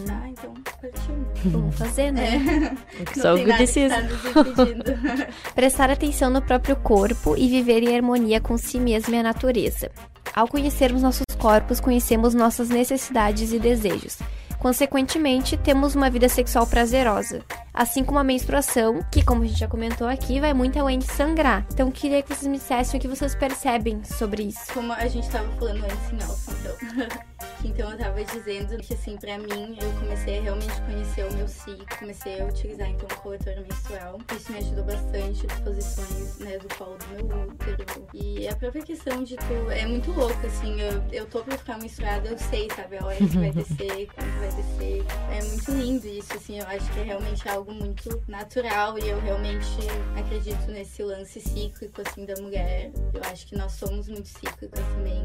Tá, 0.06 0.22
ah, 0.24 0.30
então 0.30 0.54
partiu. 0.82 1.52
Vamos 1.52 1.76
fazer, 1.76 2.12
né? 2.14 2.38
Não 3.18 3.22
só 3.22 3.34
o 3.34 3.38
que 3.38 3.54
precisa. 3.54 3.96
tá. 3.98 5.28
Prestar 5.54 5.90
atenção 5.90 6.30
no 6.30 6.42
próprio 6.42 6.78
corpo 6.78 7.36
e 7.36 7.50
viver 7.50 7.84
em 7.84 7.94
harmonia 7.94 8.40
com 8.40 8.58
si 8.58 8.80
mesmo 8.80 9.14
e 9.14 9.18
a 9.18 9.24
natureza. 9.24 9.92
Ao 10.34 10.48
conhecermos 10.48 11.02
nossos 11.02 11.26
corpos, 11.38 11.82
conhecemos 11.82 12.34
nossas 12.34 12.70
necessidades 12.70 13.52
e 13.52 13.60
desejos. 13.60 14.20
Consequentemente, 14.66 15.56
temos 15.58 15.94
uma 15.94 16.10
vida 16.10 16.28
sexual 16.28 16.66
prazerosa. 16.66 17.46
Assim 17.72 18.04
como 18.04 18.18
a 18.18 18.24
menstruação, 18.24 19.06
que, 19.12 19.24
como 19.24 19.44
a 19.44 19.46
gente 19.46 19.60
já 19.60 19.68
comentou 19.68 20.08
aqui, 20.08 20.40
vai 20.40 20.56
muito 20.56 20.80
além 20.80 20.98
de 20.98 21.06
sangrar. 21.06 21.64
Então, 21.72 21.92
queria 21.92 22.24
que 22.24 22.34
vocês 22.34 22.48
me 22.48 22.58
dissessem 22.58 22.98
o 22.98 23.02
que 23.02 23.08
vocês 23.08 23.36
percebem 23.36 24.04
sobre 24.04 24.42
isso. 24.42 24.74
Como 24.74 24.92
a 24.92 25.08
gente 25.08 25.30
tava 25.30 25.48
falando 25.60 25.84
antes 25.84 26.12
em 26.12 26.18
off, 26.18 26.50
então. 26.50 27.36
então 27.64 27.92
eu 27.92 27.98
tava 27.98 28.24
dizendo 28.24 28.78
que 28.78 28.94
assim, 28.94 29.18
pra 29.18 29.38
mim, 29.38 29.78
eu 29.82 29.92
comecei 30.00 30.40
a 30.40 30.42
realmente 30.42 30.82
conhecer 30.82 31.26
o 31.26 31.34
meu 31.34 31.48
ciclo, 31.48 31.86
comecei 31.98 32.42
a 32.42 32.46
utilizar 32.46 32.90
então 32.90 33.08
o 33.12 33.22
coletor 33.22 33.56
menstrual. 33.62 34.20
Isso 34.36 34.52
me 34.52 34.58
ajudou 34.60 34.84
bastante, 34.84 35.48
as 35.52 35.60
posições, 35.60 36.40
né, 36.40 36.58
do 36.58 36.76
colo 36.76 36.98
do 36.98 37.26
meu 37.26 37.48
útero. 37.48 37.86
E 38.14 38.48
a 38.48 38.56
própria 38.56 38.84
questão 38.84 39.24
de 39.24 39.36
tu 39.36 39.72
é 39.72 39.86
muito 39.86 40.12
louca, 40.12 40.48
assim, 40.48 40.80
eu, 40.80 41.04
eu 41.12 41.26
tô 41.26 41.42
pra 41.44 41.58
ficar 41.58 41.78
menstruada, 41.78 42.30
eu 42.30 42.38
sei, 42.38 42.68
sabe, 42.76 42.98
a 42.98 43.06
hora 43.06 43.18
que 43.18 43.26
vai 43.26 43.52
descer, 43.52 44.08
quando 44.14 44.40
vai 44.40 44.52
descer. 44.52 45.06
É 45.32 45.44
muito 45.44 45.72
lindo 45.72 46.08
isso, 46.08 46.34
assim, 46.34 46.60
eu 46.60 46.68
acho 46.68 46.92
que 46.92 47.00
é 47.00 47.04
realmente 47.04 47.48
algo 47.48 47.74
muito 47.74 48.22
natural 48.28 48.98
e 49.00 49.08
eu 49.08 49.20
realmente 49.22 49.78
acredito 50.18 50.72
nesse 50.72 51.04
lance 51.04 51.40
cíclico, 51.40 52.02
assim, 52.06 52.26
da 52.26 52.36
mulher. 52.42 52.92
Eu 53.14 53.22
acho 53.32 53.48
que 53.48 53.56
nós 53.56 53.74
somos 53.74 54.08
muito 54.08 54.28
cíclicas 54.28 54.80
também. 54.96 55.24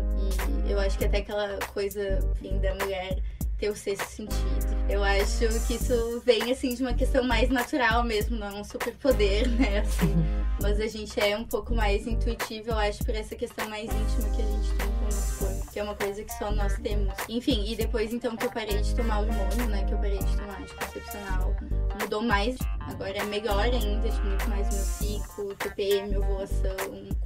E 0.67 0.73
eu 0.73 0.79
acho 0.79 0.99
que 0.99 1.05
até 1.05 1.19
aquela 1.19 1.59
coisa, 1.73 2.20
enfim, 2.25 2.59
da 2.59 2.75
mulher 2.75 3.19
ter 3.61 3.69
o 3.69 3.77
sexto 3.77 4.09
sentido. 4.09 4.81
Eu 4.89 5.05
acho 5.05 5.47
que 5.67 5.75
isso 5.75 6.23
vem, 6.25 6.51
assim, 6.51 6.75
de 6.75 6.83
uma 6.83 6.95
questão 6.95 7.23
mais 7.23 7.51
natural 7.51 8.03
mesmo, 8.03 8.37
não 8.37 8.49
é 8.49 8.53
um 8.53 8.65
superpoder, 8.65 9.49
né, 9.51 9.81
assim. 9.81 10.15
Mas 10.63 10.81
a 10.81 10.87
gente 10.87 11.19
é 11.21 11.37
um 11.37 11.45
pouco 11.45 11.75
mais 11.75 12.07
intuitivo, 12.07 12.71
eu 12.71 12.79
acho, 12.79 13.05
por 13.05 13.15
essa 13.15 13.37
questão 13.37 13.69
mais 13.69 13.85
íntima 13.85 14.29
que 14.35 14.43
a 14.43 14.47
gente 14.47 14.69
tem 14.77 14.89
com 14.89 15.01
o 15.01 15.05
nosso 15.05 15.39
corpo, 15.39 15.73
que 15.73 15.79
é 15.79 15.83
uma 15.83 15.95
coisa 15.95 16.25
que 16.25 16.33
só 16.35 16.51
nós 16.51 16.75
temos. 16.79 17.15
Enfim, 17.29 17.65
e 17.67 17.77
depois, 17.77 18.13
então, 18.13 18.37
que 18.37 18.47
eu 18.47 18.51
parei 18.51 18.81
de 18.81 18.95
tomar 18.95 19.21
hormônio, 19.21 19.69
né, 19.69 19.85
que 19.85 19.93
eu 19.93 19.99
parei 19.99 20.19
de 20.19 20.37
tomar 20.37 20.61
anticoncepcional, 20.61 21.55
mudou 22.01 22.23
mais. 22.23 22.57
Agora 22.81 23.17
é 23.17 23.25
melhor 23.25 23.61
ainda, 23.61 24.09
tipo, 24.09 24.27
muito 24.27 24.49
mais 24.49 24.69
meu 24.69 24.83
ciclo, 24.83 25.55
TPM, 25.55 26.17
ovulação, 26.17 26.77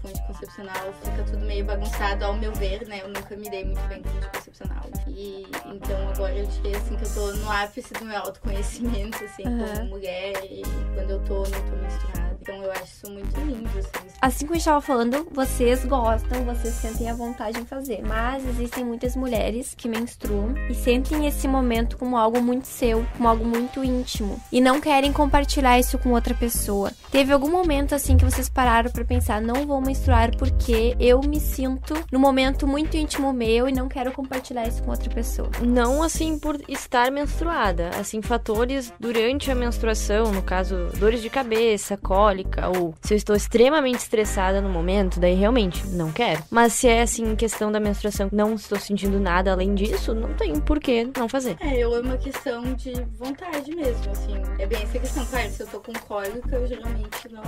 com 0.03 0.09
anticoncepcional, 0.09 0.93
fica 1.03 1.23
tudo 1.25 1.45
meio 1.45 1.65
bagunçado, 1.65 2.25
ao 2.25 2.35
meu 2.35 2.53
ver, 2.53 2.87
né? 2.87 3.01
Eu 3.03 3.09
nunca 3.09 3.35
me 3.37 3.49
dei 3.49 3.65
muito 3.65 3.81
bem 3.89 4.03
com 4.03 4.11
anticoncepcional. 4.11 4.85
E 5.09 5.47
então 5.67 6.09
agora 6.09 6.35
eu 6.35 6.47
diria 6.47 6.77
assim 6.77 6.97
que 6.97 7.05
eu 7.05 7.15
tô 7.15 7.33
no 7.35 7.51
ápice 7.51 7.95
do 7.95 8.05
meu 8.05 8.19
autoconhecimento, 8.19 9.25
assim, 9.25 9.45
Aham. 9.47 9.75
como 9.75 9.89
mulher, 9.91 10.33
e 10.45 10.63
quando 10.95 11.11
eu 11.11 11.25
tô, 11.25 11.35
não 11.37 11.45
tô 11.45 11.77
menstruada. 11.77 12.25
Então 12.45 12.63
eu 12.63 12.71
acho 12.73 12.85
isso 12.85 13.11
muito 13.11 13.41
lindo, 13.41 13.71
assim. 13.79 14.07
Assim 14.21 14.47
como 14.47 14.55
gente 14.55 14.61
estava 14.61 14.81
falando, 14.83 15.27
vocês 15.33 15.83
gostam, 15.87 16.45
vocês 16.45 16.75
sentem 16.75 17.09
a 17.09 17.15
vontade 17.15 17.59
em 17.59 17.65
fazer. 17.65 18.03
Mas 18.07 18.47
existem 18.47 18.85
muitas 18.85 19.17
mulheres 19.17 19.75
que 19.75 19.89
menstruam 19.89 20.55
e 20.69 20.75
sentem 20.75 21.27
esse 21.27 21.49
momento 21.49 21.97
como 21.97 22.19
algo 22.19 22.43
muito 22.43 22.67
seu, 22.67 23.07
como 23.17 23.29
algo 23.29 23.47
muito 23.47 23.83
íntimo. 23.83 24.39
E 24.55 24.61
não 24.61 24.81
querem 24.81 25.13
compartilhar 25.13 25.79
isso 25.79 25.99
com 25.99 26.13
outra 26.13 26.35
pessoa. 26.35 26.91
Teve 27.11 27.33
algum 27.33 27.51
momento 27.51 27.95
assim 27.95 28.17
que 28.17 28.25
vocês 28.25 28.49
pararam 28.49 28.91
pra 28.91 29.05
pensar, 29.05 29.43
não 29.43 29.67
vou 29.67 29.81
menstruar 29.81 30.35
porque 30.37 30.97
eu 30.99 31.21
me 31.21 31.41
sinto 31.41 31.95
num 32.11 32.21
momento 32.21 32.67
muito 32.67 32.97
íntimo 32.97 33.33
meu 33.33 33.69
e 33.69 33.73
não 33.73 33.89
quero 33.89 34.13
compartilhar 34.13 34.67
isso 34.67 34.83
com 34.83 34.91
outra 34.91 35.11
pessoa. 35.11 35.51
Não 35.61 36.03
assim 36.03 36.39
por 36.39 36.57
estar 36.69 37.11
menstruada, 37.11 37.91
assim 37.99 38.23
fatores 38.23 38.93
durante 38.99 39.51
a 39.51 39.55
menstruação, 39.55 40.33
no 40.33 40.41
caso 40.41 40.89
dores 40.99 41.21
de 41.21 41.29
cabeça, 41.29 41.97
cólica, 41.97 42.15
cólica 42.15 42.69
ou 42.79 42.95
se 43.03 43.13
eu 43.13 43.17
estou 43.17 43.35
extremamente 43.35 44.01
estressada 44.01 44.61
no 44.61 44.69
momento, 44.69 45.19
daí 45.19 45.35
realmente 45.35 45.87
não 45.89 46.13
quero. 46.13 46.43
Mas 46.49 46.75
se 46.75 46.87
é 46.87 47.03
assim, 47.03 47.35
questão 47.35 47.73
da 47.73 47.81
menstruação, 47.81 48.29
não 48.33 48.55
estou 48.55 48.79
sentindo 48.79 49.19
nada 49.19 49.53
além 49.53 49.75
disso, 49.75 50.15
não 50.15 50.33
tem 50.35 50.61
por 50.61 50.79
que 50.79 51.11
não 51.17 51.29
fazer. 51.29 51.57
É, 51.61 51.77
eu 51.77 51.95
é 51.95 52.01
uma 52.01 52.17
questão 52.17 52.63
de 52.75 52.93
vontade 53.19 53.75
mesmo, 53.75 54.11
assim. 54.13 54.44
É 54.59 54.67
bem 54.67 54.83
essa 54.83 54.99
questão. 54.99 55.25
Claro, 55.27 55.51
se 55.51 55.63
eu 55.63 55.67
tô 55.67 55.81
com 55.81 55.93
cólica, 55.93 56.57
eu 56.57 56.67
geralmente 56.67 57.29
não 57.31 57.43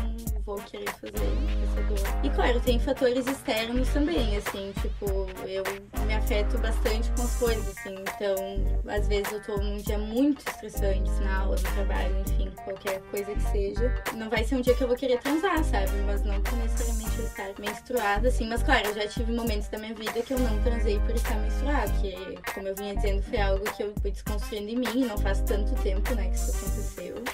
vou 0.45 0.57
querer 0.57 0.91
fazer 0.93 1.15
essa 1.65 1.83
dor. 1.83 2.25
E 2.25 2.31
claro, 2.31 2.61
tem 2.61 2.79
fatores 2.79 3.27
externos 3.27 3.89
também, 3.91 4.37
assim, 4.37 4.73
tipo, 4.81 5.07
eu 5.47 5.65
me 6.07 6.15
afeto 6.15 6.59
bastante 6.59 7.11
com 7.13 7.23
as 7.23 7.37
coisas, 7.37 7.69
assim. 7.77 7.95
Então, 7.95 8.93
às 8.93 9.09
vezes 9.09 9.33
eu 9.33 9.43
tô 9.43 9.57
num 9.57 9.77
dia 9.79 9.99
muito 9.99 10.41
estressante 10.49 11.11
na 11.23 11.41
aula, 11.41 11.57
no 11.57 11.63
trabalho, 11.75 12.17
enfim, 12.21 12.51
qualquer 12.65 13.01
coisa 13.11 13.33
que 13.33 13.51
seja. 13.51 13.95
Não 14.15 14.29
vai 14.29 14.45
ser 14.45 14.57
um 14.57 14.61
dia 14.61 14.75
que 14.75 14.83
eu 14.83 14.89
vou 14.89 14.97
querer 14.97 15.19
transar, 15.21 15.63
sabe? 15.65 15.91
Mas 16.07 16.23
não 16.23 16.41
por 16.43 16.57
necessariamente 16.59 17.19
eu 17.19 17.27
estar 17.27 17.51
menstruada, 17.59 18.29
assim. 18.29 18.49
Mas 18.49 18.63
claro, 18.63 18.89
eu 18.89 18.95
já 18.95 19.07
tive 19.07 19.33
momentos 19.33 19.69
da 19.69 19.79
minha 19.79 19.95
vida 19.95 20.23
que 20.23 20.33
eu 20.33 20.39
não 20.39 20.63
transei 20.63 20.99
por 21.01 21.15
estar 21.15 21.37
menstruada, 21.37 21.93
que, 22.01 22.15
como 22.55 22.69
eu 22.69 22.75
vinha 22.75 22.95
dizendo, 22.95 23.23
foi 23.23 23.41
algo 23.41 23.65
que 23.73 23.83
eu 23.83 23.93
fui 24.01 24.11
desconstruindo 24.11 24.71
em 24.71 24.77
mim, 24.77 25.05
não 25.07 25.19
faz 25.19 25.41
tanto 25.43 25.75
tempo, 25.83 26.15
né, 26.15 26.29
que 26.29 26.37
isso 26.37 26.51
aconteceu. 26.51 26.86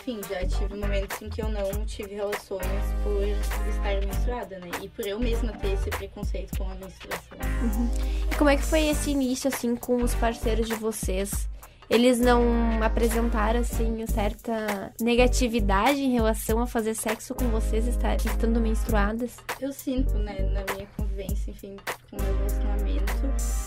Enfim, 0.03 0.21
já 0.29 0.45
tive 0.45 0.75
momentos 0.75 1.23
em 1.23 1.29
que 1.29 1.41
eu 1.41 1.49
não 1.49 1.87
tive 1.87 2.17
relações 2.17 2.61
por 3.05 3.23
estar 3.69 4.05
menstruada, 4.05 4.59
né? 4.59 4.69
E 4.83 4.89
por 4.89 5.07
eu 5.07 5.17
mesma 5.21 5.53
ter 5.53 5.75
esse 5.75 5.91
preconceito 5.91 6.59
com 6.59 6.65
a 6.65 6.75
menstruação. 6.75 7.39
Uhum. 7.63 7.89
E 8.29 8.35
como 8.35 8.51
é 8.51 8.57
que 8.57 8.65
foi 8.65 8.89
esse 8.89 9.11
início, 9.11 9.47
assim, 9.47 9.77
com 9.77 10.03
os 10.03 10.13
parceiros 10.17 10.67
de 10.67 10.75
vocês? 10.75 11.49
Eles 11.89 12.19
não 12.19 12.43
apresentaram, 12.83 13.61
assim, 13.61 14.05
certa 14.09 14.93
negatividade 15.01 16.01
em 16.01 16.11
relação 16.11 16.59
a 16.59 16.67
fazer 16.67 16.95
sexo 16.95 17.33
com 17.33 17.49
vocês 17.51 17.87
estar, 17.87 18.17
estando 18.17 18.61
menstruadas? 18.61 19.37
Eu 19.61 19.73
sinto, 19.73 20.15
né, 20.15 20.41
na 20.53 20.75
minha 20.75 20.87
convivência, 21.13 21.51
enfim, 21.51 21.77
com 22.11 22.17
o 22.17 22.23
meu 22.23 22.37
relacionamento, 22.37 23.13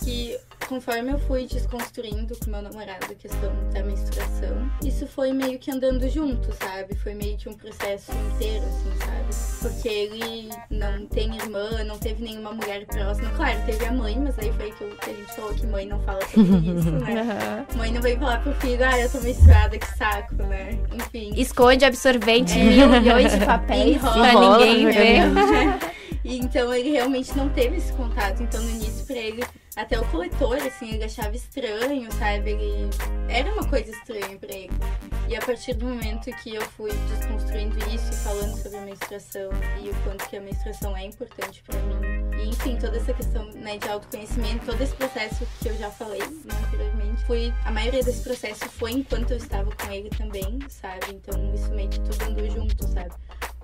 que 0.04 0.38
conforme 0.68 1.12
eu 1.12 1.20
fui 1.20 1.46
desconstruindo 1.46 2.36
com 2.38 2.50
meu 2.50 2.62
namorado 2.62 3.06
a 3.12 3.16
questão 3.16 3.54
da 3.72 3.84
menstruação, 3.84 4.72
isso 4.84 5.06
foi 5.06 5.32
meio 5.32 5.60
que 5.60 5.72
andando 5.72 6.10
junto, 6.10 6.52
sabe? 6.54 6.96
Foi 6.96 7.14
meio 7.14 7.38
que 7.38 7.48
um 7.48 7.54
processo 7.54 8.12
inteiro, 8.12 8.66
assim, 8.66 8.92
sabe? 9.00 9.26
Porque 9.62 9.88
ele 9.88 10.50
não 10.70 11.06
tem 11.06 11.36
irmã, 11.36 11.84
não 11.84 11.98
teve 11.98 12.24
nenhuma 12.24 12.52
mulher 12.52 12.86
próxima. 12.88 13.30
Claro, 13.32 13.60
teve 13.66 13.86
a 13.86 13.92
mãe, 13.92 14.20
mas 14.20 14.38
aí 14.40 14.52
foi 14.54 14.72
que, 14.72 14.86
que 14.86 15.10
a 15.10 15.14
gente 15.14 15.36
falou 15.36 15.54
que 15.54 15.68
mãe 15.68 15.86
não 15.86 16.00
fala 16.02 16.22
sobre 16.28 16.72
isso, 16.72 16.92
né? 16.92 17.66
Mãe 17.76 17.92
não 17.92 18.02
veio 18.02 18.18
falar 18.18 18.42
pro 18.42 18.54
filho, 18.56 18.84
ah, 18.86 19.00
eu 19.00 19.10
tô 19.10 19.20
menstruada, 19.20 19.78
que 19.78 19.98
saco, 19.98 20.36
né? 20.36 20.80
Enfim. 20.94 21.34
Esconde 21.36 21.86
absorvente 21.86 22.58
em 22.58 22.68
mil 22.68 22.88
milhões 22.90 23.32
de 23.32 23.46
papéis 23.46 23.98
pra 24.00 24.34
ninguém 24.34 24.86
ver. 24.86 25.22
E 26.26 26.40
então 26.40 26.74
ele 26.74 26.90
realmente 26.90 27.38
não 27.38 27.48
teve 27.50 27.78
esse 27.78 27.94
contato. 27.94 28.42
Então 28.42 28.60
no 28.60 28.70
início 28.72 29.06
pra 29.06 29.16
ele, 29.16 29.44
até 29.76 30.00
o 30.00 30.06
coletor, 30.08 30.56
assim, 30.56 30.96
ele 30.96 31.04
achava 31.04 31.36
estranho, 31.36 32.12
sabe? 32.14 32.50
Ele 32.50 32.90
era 33.30 33.54
uma 33.54 33.64
coisa 33.70 33.92
estranha 33.92 34.36
pra 34.40 34.52
ele. 34.52 34.74
E 35.30 35.36
a 35.36 35.42
partir 35.42 35.76
do 35.76 35.86
momento 35.86 36.32
que 36.42 36.56
eu 36.56 36.62
fui 36.64 36.92
desconstruindo 36.92 37.78
isso 37.94 38.12
e 38.12 38.16
falando 38.16 38.58
sobre 38.58 38.78
a 38.80 38.82
menstruação 38.82 39.50
e 39.84 39.90
o 39.90 39.96
quanto 40.04 40.28
que 40.28 40.38
a 40.38 40.42
menstruação 40.42 40.98
é 40.98 41.06
importante 41.06 41.64
pra 41.64 41.80
mim. 41.80 42.42
E 42.42 42.50
enfim, 42.50 42.76
toda 42.78 42.98
essa 42.98 43.14
questão 43.14 43.46
né, 43.52 43.78
de 43.78 43.88
autoconhecimento, 43.88 44.66
todo 44.66 44.82
esse 44.82 44.96
processo 44.96 45.48
que 45.62 45.70
eu 45.70 45.78
já 45.78 45.92
falei 45.92 46.22
né, 46.22 46.56
anteriormente, 46.68 47.54
a 47.66 47.72
maioria 47.72 48.04
desse 48.04 48.24
processo 48.24 48.68
foi 48.70 48.94
enquanto 48.94 49.32
eu 49.32 49.38
estava 49.38 49.70
com 49.76 49.92
ele 49.92 50.10
também, 50.10 50.60
sabe? 50.70 51.06
Então 51.12 51.54
isso 51.54 51.70
meio 51.72 51.90
que 51.90 52.00
tudo 52.00 52.24
andou 52.24 52.50
junto, 52.50 52.88
sabe? 52.88 53.14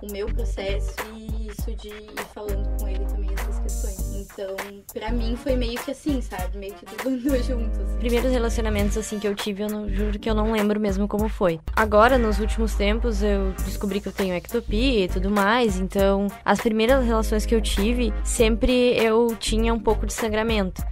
O 0.02 0.10
meu 0.10 0.26
processo 0.26 0.96
e 1.14 1.48
isso 1.48 1.74
de 1.76 1.88
ir 1.88 2.24
falando 2.34 2.68
com 2.78 2.88
ele 2.88 3.04
também 3.04 3.30
essas 3.34 3.58
questões. 3.60 4.14
Então, 4.14 4.56
pra 4.92 5.12
mim 5.12 5.36
foi 5.36 5.54
meio 5.54 5.78
que 5.80 5.92
assim, 5.92 6.20
sabe? 6.20 6.58
Meio 6.58 6.74
que 6.74 6.84
tudo 6.84 7.08
andou 7.14 7.42
junto. 7.42 7.80
Assim. 7.80 7.98
Primeiros 7.98 8.32
relacionamentos 8.32 8.98
assim 8.98 9.18
que 9.18 9.28
eu 9.28 9.34
tive, 9.34 9.62
eu 9.62 9.68
não, 9.68 9.88
juro 9.88 10.18
que 10.18 10.28
eu 10.28 10.34
não 10.34 10.52
lembro 10.52 10.80
mesmo 10.80 11.06
como 11.06 11.28
foi. 11.28 11.60
Agora, 11.74 12.18
nos 12.18 12.40
últimos 12.40 12.74
tempos, 12.74 13.22
eu 13.22 13.52
descobri 13.64 14.00
que 14.00 14.08
eu 14.08 14.12
tenho 14.12 14.34
ectopia 14.34 15.04
e 15.04 15.08
tudo 15.08 15.30
mais, 15.30 15.78
então 15.78 16.26
as 16.44 16.60
primeiras 16.60 17.04
relações 17.04 17.46
que 17.46 17.54
eu 17.54 17.60
tive, 17.60 18.12
sempre 18.24 18.96
eu 18.96 19.36
tinha 19.36 19.72
um 19.72 19.80
pouco 19.80 20.04
de 20.04 20.12
sangramento. 20.12 20.82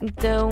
Então, 0.00 0.48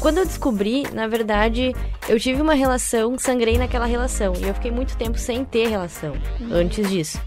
quando 0.00 0.18
eu 0.18 0.24
descobri, 0.24 0.84
na 0.92 1.06
verdade, 1.06 1.74
eu 2.08 2.18
tive 2.18 2.40
uma 2.40 2.54
relação, 2.54 3.18
sangrei 3.18 3.58
naquela 3.58 3.86
relação. 3.86 4.32
E 4.38 4.44
eu 4.44 4.54
fiquei 4.54 4.70
muito 4.70 4.96
tempo 4.96 5.18
sem 5.18 5.44
ter 5.44 5.68
relação 5.68 6.14
uhum. 6.40 6.48
antes 6.52 6.88
disso. 6.88 7.20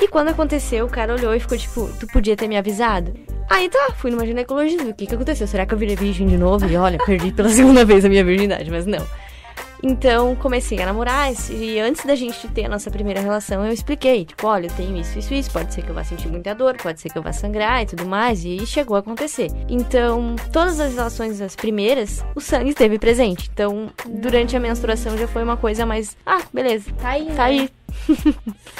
E 0.00 0.08
quando 0.08 0.28
aconteceu, 0.28 0.86
o 0.86 0.88
cara 0.88 1.14
olhou 1.14 1.34
e 1.34 1.40
ficou 1.40 1.56
tipo, 1.56 1.88
tu 2.00 2.06
podia 2.08 2.36
ter 2.36 2.48
me 2.48 2.56
avisado? 2.56 3.14
Aí 3.48 3.68
tá, 3.68 3.92
fui 3.96 4.10
numa 4.10 4.26
ginecologista, 4.26 4.84
o 4.84 4.94
que 4.94 5.06
que 5.06 5.14
aconteceu? 5.14 5.46
Será 5.46 5.66
que 5.66 5.74
eu 5.74 5.78
virei 5.78 5.94
virgem 5.94 6.26
de 6.26 6.38
novo? 6.38 6.66
E 6.66 6.76
olha, 6.76 6.98
perdi 6.98 7.30
pela 7.30 7.48
segunda 7.50 7.84
vez 7.84 8.04
a 8.04 8.08
minha 8.08 8.24
virgindade, 8.24 8.70
mas 8.70 8.86
não. 8.86 9.06
Então 9.82 10.36
comecei 10.36 10.80
a 10.80 10.86
namorar 10.86 11.32
e 11.50 11.78
antes 11.80 12.04
da 12.04 12.14
gente 12.14 12.46
ter 12.48 12.66
a 12.66 12.68
nossa 12.68 12.90
primeira 12.90 13.20
relação 13.20 13.64
eu 13.66 13.72
expliquei, 13.72 14.24
tipo, 14.24 14.46
olha, 14.46 14.66
eu 14.66 14.72
tenho 14.72 14.96
isso, 14.96 15.18
isso, 15.18 15.34
isso, 15.34 15.50
pode 15.50 15.74
ser 15.74 15.82
que 15.82 15.90
eu 15.90 15.94
vá 15.94 16.04
sentir 16.04 16.28
muita 16.28 16.54
dor, 16.54 16.76
pode 16.76 17.00
ser 17.00 17.10
que 17.10 17.18
eu 17.18 17.22
vá 17.22 17.32
sangrar 17.32 17.82
e 17.82 17.86
tudo 17.86 18.04
mais, 18.06 18.44
e 18.44 18.64
chegou 18.66 18.96
a 18.96 19.00
acontecer. 19.00 19.48
Então, 19.68 20.36
todas 20.52 20.78
as 20.78 20.94
relações 20.94 21.40
as 21.40 21.56
primeiras, 21.56 22.24
o 22.34 22.40
sangue 22.40 22.70
esteve 22.70 22.98
presente. 22.98 23.50
Então, 23.52 23.90
durante 24.06 24.56
a 24.56 24.60
menstruação 24.60 25.16
já 25.18 25.26
foi 25.26 25.42
uma 25.42 25.56
coisa 25.56 25.84
mais, 25.84 26.16
ah, 26.24 26.42
beleza. 26.52 26.90
Tá 27.00 27.10
aí. 27.10 27.26
Tá 27.34 27.48
né? 27.48 27.68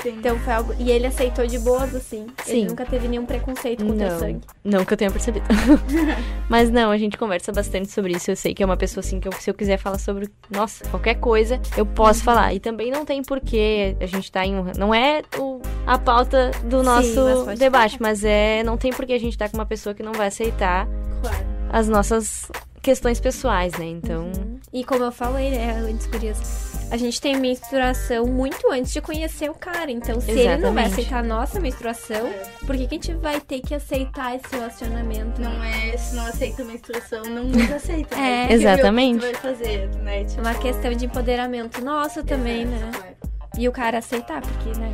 Aí. 0.04 0.14
Então 0.18 0.38
foi 0.38 0.52
algo. 0.52 0.74
E 0.78 0.90
ele 0.90 1.06
aceitou 1.06 1.46
de 1.46 1.58
boas, 1.58 1.94
assim. 1.94 2.26
Sim. 2.44 2.52
Ele 2.52 2.66
nunca 2.66 2.84
teve 2.84 3.08
nenhum 3.08 3.26
preconceito 3.26 3.84
com 3.84 3.92
o 3.92 3.96
teu 3.96 4.10
sangue. 4.18 4.40
Não 4.64 4.84
que 4.84 4.92
eu 4.92 4.96
tenha 4.96 5.10
percebido. 5.10 5.46
Mas 6.48 6.70
não, 6.70 6.90
a 6.90 6.98
gente 6.98 7.16
conversa 7.16 7.52
bastante 7.52 7.90
sobre 7.90 8.12
isso. 8.12 8.30
Eu 8.30 8.36
sei 8.36 8.54
que 8.54 8.62
é 8.62 8.66
uma 8.66 8.76
pessoa 8.76 9.02
assim 9.02 9.20
que 9.20 9.28
eu, 9.28 9.32
se 9.32 9.50
eu 9.50 9.54
quiser 9.54 9.78
falar 9.78 9.98
sobre, 9.98 10.28
nossa, 10.50 10.84
qualquer 10.88 11.14
coisa, 11.14 11.60
eu 11.76 11.86
posso 11.86 12.20
uhum. 12.20 12.24
falar. 12.24 12.54
E 12.54 12.60
também 12.60 12.90
não 12.90 13.04
tem 13.04 13.22
porquê 13.22 13.96
a 14.00 14.06
gente 14.06 14.30
tá 14.30 14.44
em 14.44 14.56
um. 14.56 14.64
Não 14.76 14.94
é 14.94 15.22
o, 15.38 15.60
a 15.86 15.98
pauta 15.98 16.50
do 16.64 16.82
nosso 16.82 17.08
Sim, 17.08 17.44
mas 17.46 17.58
debate, 17.58 17.98
falar. 17.98 18.10
mas 18.10 18.24
é. 18.24 18.62
Não 18.62 18.76
tem 18.76 18.92
porquê 18.92 19.14
a 19.14 19.20
gente 19.20 19.36
tá 19.36 19.48
com 19.48 19.56
uma 19.56 19.66
pessoa 19.66 19.94
que 19.94 20.02
não 20.02 20.12
vai 20.12 20.28
aceitar 20.28 20.88
claro. 21.20 21.46
as 21.70 21.88
nossas 21.88 22.50
questões 22.82 23.20
pessoais, 23.20 23.72
né? 23.78 23.86
Então. 23.86 24.24
Uhum. 24.24 24.58
E 24.72 24.84
como 24.84 25.04
eu 25.04 25.12
falei, 25.12 25.50
né, 25.50 25.80
antes, 25.88 26.06
Curias, 26.06 26.71
a 26.92 26.96
gente 26.98 27.18
tem 27.22 27.34
menstruação 27.38 28.26
muito 28.26 28.70
antes 28.70 28.92
de 28.92 29.00
conhecer 29.00 29.50
o 29.50 29.54
cara. 29.54 29.90
Então, 29.90 30.20
se 30.20 30.30
Exatamente. 30.30 30.52
ele 30.52 30.62
não 30.62 30.74
vai 30.74 30.84
aceitar 30.84 31.20
a 31.20 31.22
nossa 31.22 31.58
menstruação, 31.58 32.30
por 32.66 32.76
que, 32.76 32.86
que 32.86 32.94
a 32.94 32.98
gente 32.98 33.14
vai 33.14 33.40
ter 33.40 33.60
que 33.60 33.74
aceitar 33.74 34.36
esse 34.36 34.54
relacionamento? 34.54 35.40
Não 35.40 35.64
é, 35.64 35.96
se 35.96 36.14
não 36.14 36.26
aceita 36.26 36.60
a 36.60 36.64
menstruação, 36.66 37.22
não 37.24 37.44
nos 37.44 37.72
aceita. 37.72 38.14
Né? 38.14 38.48
é, 38.50 38.52
exatamente. 38.52 39.22
vai 39.22 39.32
fazer, 39.32 39.88
né? 40.02 40.24
Tipo... 40.24 40.42
Uma 40.42 40.54
questão 40.54 40.92
de 40.92 41.06
empoderamento 41.06 41.82
nosso 41.82 42.22
também, 42.22 42.64
Exato, 42.64 42.84
né? 42.84 42.90
Claro. 42.92 43.16
E 43.56 43.68
o 43.68 43.72
cara 43.72 43.96
aceitar, 43.96 44.42
porque, 44.42 44.78
né? 44.78 44.92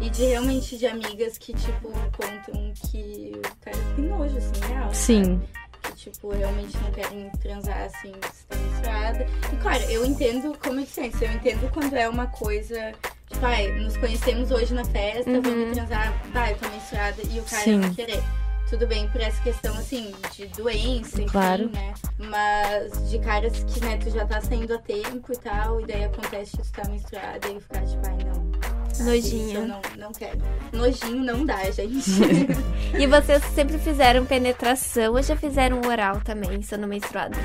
E 0.00 0.10
de 0.10 0.24
realmente 0.26 0.78
de 0.78 0.86
amigas 0.86 1.38
que, 1.38 1.52
tipo, 1.54 1.88
contam 2.16 2.72
que 2.88 3.32
o 3.34 3.64
cara 3.64 3.76
tem 3.96 4.04
nojo, 4.04 4.36
assim, 4.36 4.72
real. 4.72 4.94
Sim. 4.94 5.24
Sabe? 5.24 5.61
Que, 6.02 6.10
tipo, 6.10 6.30
realmente 6.30 6.76
não 6.78 6.90
querem 6.90 7.30
transar 7.40 7.82
assim, 7.84 8.12
se 8.32 8.46
tá 8.46 8.56
menstruada. 8.56 9.26
E 9.52 9.56
claro, 9.56 9.82
eu 9.84 10.04
entendo, 10.04 10.56
como 10.62 10.80
eu 10.80 10.84
disse 10.84 11.00
antes, 11.00 11.22
eu 11.22 11.32
entendo 11.32 11.70
quando 11.72 11.94
é 11.94 12.08
uma 12.08 12.26
coisa. 12.26 12.92
Tipo, 13.28 13.46
ai, 13.46 13.70
nos 13.80 13.96
conhecemos 13.96 14.50
hoje 14.50 14.74
na 14.74 14.84
festa, 14.84 15.30
uhum. 15.30 15.42
vamos 15.42 15.76
transar, 15.76 16.12
vai, 16.32 16.52
eu 16.52 16.58
tô 16.58 16.68
menstruada, 16.68 17.22
e 17.30 17.40
o 17.40 17.44
cara 17.44 17.62
Sim. 17.62 17.78
não 17.78 17.94
querer 17.94 18.22
tudo 18.68 18.86
bem 18.86 19.08
por 19.08 19.20
essa 19.20 19.40
questão, 19.42 19.74
assim, 19.76 20.14
de 20.34 20.46
doença, 20.46 21.20
enfim, 21.20 21.30
claro. 21.30 21.70
né? 21.70 21.94
Mas 22.18 23.10
de 23.10 23.18
caras 23.18 23.64
que, 23.64 23.80
né, 23.80 23.98
tu 23.98 24.10
já 24.10 24.26
tá 24.26 24.40
saindo 24.40 24.74
a 24.74 24.78
tempo 24.78 25.32
e 25.32 25.36
tal, 25.36 25.80
e 25.80 25.86
daí 25.86 26.04
acontece 26.04 26.56
que 26.56 26.62
tu 26.62 26.72
tá 26.72 26.88
menstruada 26.88 27.48
e 27.48 27.60
ficar 27.60 27.84
tipo, 27.84 28.06
ai, 28.06 28.18
não. 28.24 28.51
Nojinho. 29.00 29.60
Eu 29.60 29.66
não, 29.66 29.80
não 29.98 30.12
quero. 30.12 30.38
Nojinho 30.72 31.24
não 31.24 31.44
dá, 31.44 31.70
gente. 31.70 32.10
e 32.98 33.06
vocês 33.06 33.42
sempre 33.54 33.78
fizeram 33.78 34.24
penetração 34.24 35.14
ou 35.14 35.22
já 35.22 35.36
fizeram 35.36 35.80
oral 35.86 36.20
também, 36.20 36.62
sendo 36.62 36.86
menstruadas? 36.86 37.38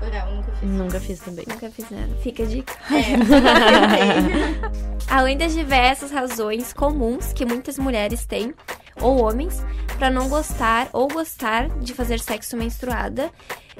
Oral, 0.00 0.32
nunca 0.32 0.52
fiz. 0.52 0.68
Nunca 0.70 1.00
fiz 1.00 1.20
também. 1.20 1.44
Nunca 1.48 1.70
fizeram. 1.70 2.14
Fica 2.22 2.42
a 2.42 2.46
dica. 2.46 2.72
É. 2.92 3.08
Além 5.10 5.36
das 5.36 5.52
diversas 5.52 6.10
razões 6.10 6.72
comuns 6.72 7.32
que 7.32 7.44
muitas 7.44 7.78
mulheres 7.78 8.24
têm, 8.26 8.54
ou 9.00 9.22
homens, 9.22 9.64
para 9.98 10.10
não 10.10 10.28
gostar 10.28 10.88
ou 10.92 11.08
gostar 11.08 11.68
de 11.80 11.94
fazer 11.94 12.20
sexo 12.20 12.56
menstruada, 12.56 13.30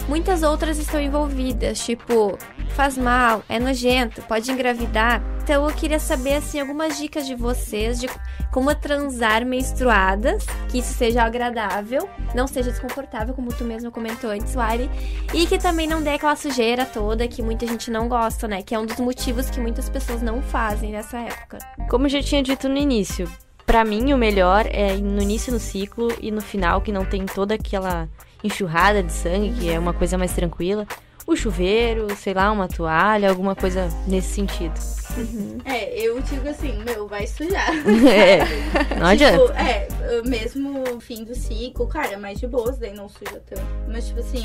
muitas 0.09 0.43
outras 0.43 0.79
estão 0.79 1.00
envolvidas, 1.00 1.79
tipo, 1.85 2.37
faz 2.71 2.97
mal, 2.97 3.45
é 3.49 3.59
nojento, 3.59 4.23
pode 4.23 4.50
engravidar. 4.50 5.23
Então 5.43 5.69
eu 5.69 5.75
queria 5.75 5.99
saber 5.99 6.35
assim 6.35 6.61
algumas 6.61 6.99
dicas 6.99 7.27
de 7.27 7.35
vocês 7.35 8.00
de 8.00 8.09
como 8.50 8.75
transar 8.75 9.45
menstruadas, 9.45 10.45
que 10.69 10.79
isso 10.79 10.95
seja 10.95 11.23
agradável, 11.23 12.09
não 12.35 12.47
seja 12.47 12.71
desconfortável, 12.71 13.35
como 13.35 13.53
tu 13.53 13.65
mesmo 13.65 13.91
comentou 13.91 14.31
antes, 14.31 14.55
Wari, 14.55 14.91
e 15.35 15.47
que 15.47 15.59
também 15.59 15.87
não 15.87 16.03
dê 16.03 16.11
aquela 16.11 16.37
sujeira 16.37 16.85
toda 16.85 17.29
que 17.29 17.43
muita 17.43 17.67
gente 17.67 17.91
não 17.91 18.09
gosta, 18.09 18.49
né? 18.49 18.62
Que 18.62 18.75
é 18.75 18.79
um 18.79 18.87
dos 18.87 18.99
motivos 18.99 19.50
que 19.50 19.61
muitas 19.61 19.88
pessoas 19.88 20.23
não 20.23 20.43
fazem 20.43 20.93
nessa 20.93 21.19
época. 21.19 21.59
Como 21.88 22.07
eu 22.07 22.11
já 22.11 22.23
tinha 22.23 22.43
dito 22.43 22.69
no 22.69 22.77
início, 22.77 23.31
para 23.67 23.85
mim 23.85 24.12
o 24.15 24.19
melhor 24.19 24.67
é 24.67 24.97
no 24.97 25.21
início 25.21 25.53
no 25.53 25.61
ciclo 25.61 26.09
e 26.21 26.31
no 26.31 26.41
final 26.41 26.81
que 26.81 26.91
não 26.91 27.05
tem 27.05 27.27
toda 27.27 27.55
aquela 27.55 28.09
enxurrada 28.42 29.02
de 29.02 29.12
sangue, 29.12 29.52
que 29.61 29.71
é 29.71 29.78
uma 29.78 29.92
coisa 29.92 30.16
mais 30.16 30.33
tranquila. 30.33 30.87
O 31.26 31.37
chuveiro, 31.37 32.07
sei 32.16 32.33
lá, 32.33 32.50
uma 32.50 32.68
toalha, 32.68 33.28
alguma 33.28 33.54
coisa 33.54 33.88
nesse 34.07 34.35
sentido. 34.35 34.75
Uhum. 35.18 35.59
É, 35.64 35.99
eu 36.00 36.21
digo 36.23 36.49
assim, 36.49 36.83
meu, 36.85 37.07
vai 37.07 37.26
sujar. 37.26 37.71
É, 38.09 38.95
não 38.99 39.07
adianta. 39.07 39.38
Tipo, 39.38 39.52
é, 39.52 39.88
mesmo 40.25 41.00
fim 41.00 41.25
do 41.25 41.35
ciclo, 41.35 41.87
cara, 41.87 42.12
é 42.12 42.16
mais 42.16 42.38
de 42.38 42.47
boas, 42.47 42.78
daí 42.78 42.95
não 42.95 43.09
suja 43.09 43.42
tanto. 43.47 43.62
Mas, 43.88 44.07
tipo 44.09 44.21
assim, 44.21 44.42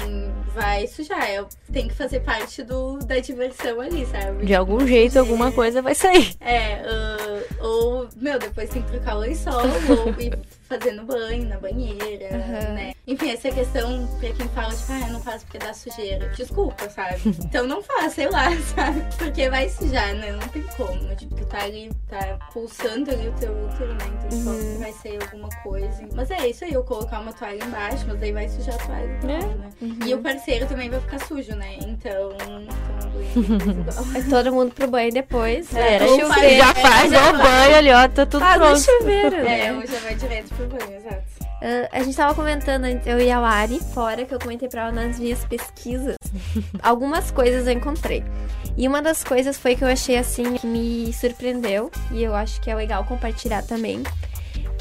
vai 0.53 0.87
sujar. 0.87 1.23
É, 1.23 1.45
tem 1.71 1.87
que 1.87 1.93
fazer 1.93 2.19
parte 2.21 2.63
do, 2.63 2.97
da 2.99 3.19
diversão 3.19 3.79
ali, 3.79 4.05
sabe? 4.05 4.45
De 4.45 4.53
algum 4.53 4.85
jeito, 4.85 5.17
alguma 5.17 5.51
coisa 5.51 5.81
vai 5.81 5.95
sair. 5.95 6.35
É, 6.41 6.81
uh, 6.81 7.65
ou, 7.65 8.09
meu, 8.17 8.39
depois 8.39 8.69
tem 8.69 8.81
que 8.81 8.91
trocar 8.91 9.15
o 9.15 9.19
lençol, 9.19 9.61
ou 9.61 10.21
ir 10.21 10.37
fazendo 10.73 11.03
banho 11.03 11.47
na 11.47 11.57
banheira, 11.57 12.29
uhum. 12.31 12.73
né? 12.73 12.93
Enfim, 13.05 13.31
essa 13.31 13.51
questão, 13.51 14.07
pra 14.19 14.29
quem 14.31 14.47
fala, 14.49 14.73
tipo, 14.73 14.91
ah, 14.91 15.07
eu 15.07 15.13
não 15.13 15.19
faço 15.19 15.45
porque 15.45 15.59
dá 15.59 15.73
sujeira. 15.73 16.29
Desculpa, 16.29 16.89
sabe? 16.89 17.21
Então 17.53 17.67
não 17.67 17.83
faça, 17.83 18.09
sei 18.09 18.29
lá, 18.29 18.45
sabe? 18.73 19.03
Porque 19.17 19.49
vai 19.49 19.69
sujar, 19.69 20.13
né? 20.15 20.31
Não 20.31 20.47
tem 20.47 20.63
como. 20.75 21.15
Tipo, 21.15 21.35
tu 21.35 21.45
tá 21.45 21.63
ali, 21.63 21.91
tá 22.09 22.39
pulsando 22.51 23.11
ali 23.11 23.27
o 23.27 23.33
teu 23.33 23.51
útero, 23.51 23.93
né? 23.93 24.19
Então 24.31 24.53
uhum. 24.53 24.79
vai 24.79 24.91
ser 24.93 25.19
alguma 25.21 25.49
coisa. 25.61 26.07
Mas 26.15 26.31
é 26.31 26.47
isso 26.47 26.63
aí, 26.63 26.73
eu 26.73 26.83
colocar 26.83 27.19
uma 27.19 27.33
toalha 27.33 27.63
embaixo, 27.63 28.05
mas 28.07 28.23
aí 28.23 28.31
vai 28.31 28.49
sujar 28.49 28.75
a 28.75 28.85
toalha 28.85 29.03
é. 29.03 29.25
né? 29.25 29.69
Uhum. 29.81 29.99
E 30.05 30.13
o 30.13 30.19
parceiro 30.19 30.65
também 30.65 30.89
vai 30.89 30.99
ficar 30.99 31.19
sujo, 31.19 31.55
né? 31.55 31.75
Então, 31.81 32.31
então 33.25 34.15
é 34.15 34.21
todo 34.29 34.51
mundo 34.51 34.73
pro 34.73 34.87
banho 34.87 35.11
depois. 35.11 35.73
É, 35.75 35.95
era 35.95 36.07
chuveiro. 36.07 36.57
Já 36.57 36.73
faz 36.73 37.11
é, 37.11 37.29
o 37.29 37.37
banho 37.37 37.75
ali, 37.75 37.91
ó, 37.91 38.07
tá 38.07 38.25
tudo 38.25 38.39
faz 38.39 38.57
pronto. 38.57 38.79
chuveiro. 38.79 39.35
É, 39.35 39.85
já 39.85 39.99
vai 39.99 40.15
direto 40.15 40.55
pro 40.55 40.62
banho, 40.67 40.95
exato. 40.95 41.23
Uh, 41.41 41.87
a 41.91 42.03
gente 42.03 42.15
tava 42.15 42.35
comentando, 42.35 42.85
eu 43.05 43.19
e 43.19 43.31
a 43.31 43.39
Lari, 43.39 43.79
fora, 43.79 44.25
que 44.25 44.33
eu 44.33 44.39
comentei 44.39 44.67
pra 44.67 44.83
ela 44.83 44.91
nas 44.91 45.19
minhas 45.19 45.45
pesquisas. 45.45 46.15
algumas 46.81 47.31
coisas 47.31 47.67
eu 47.67 47.73
encontrei. 47.73 48.23
E 48.75 48.87
uma 48.87 49.01
das 49.01 49.23
coisas 49.23 49.57
foi 49.57 49.75
que 49.75 49.83
eu 49.83 49.87
achei 49.87 50.17
assim 50.17 50.55
que 50.55 50.65
me 50.65 51.13
surpreendeu 51.13 51.91
e 52.11 52.23
eu 52.23 52.33
acho 52.33 52.59
que 52.59 52.69
é 52.71 52.75
legal 52.75 53.03
compartilhar 53.05 53.61
também 53.63 54.03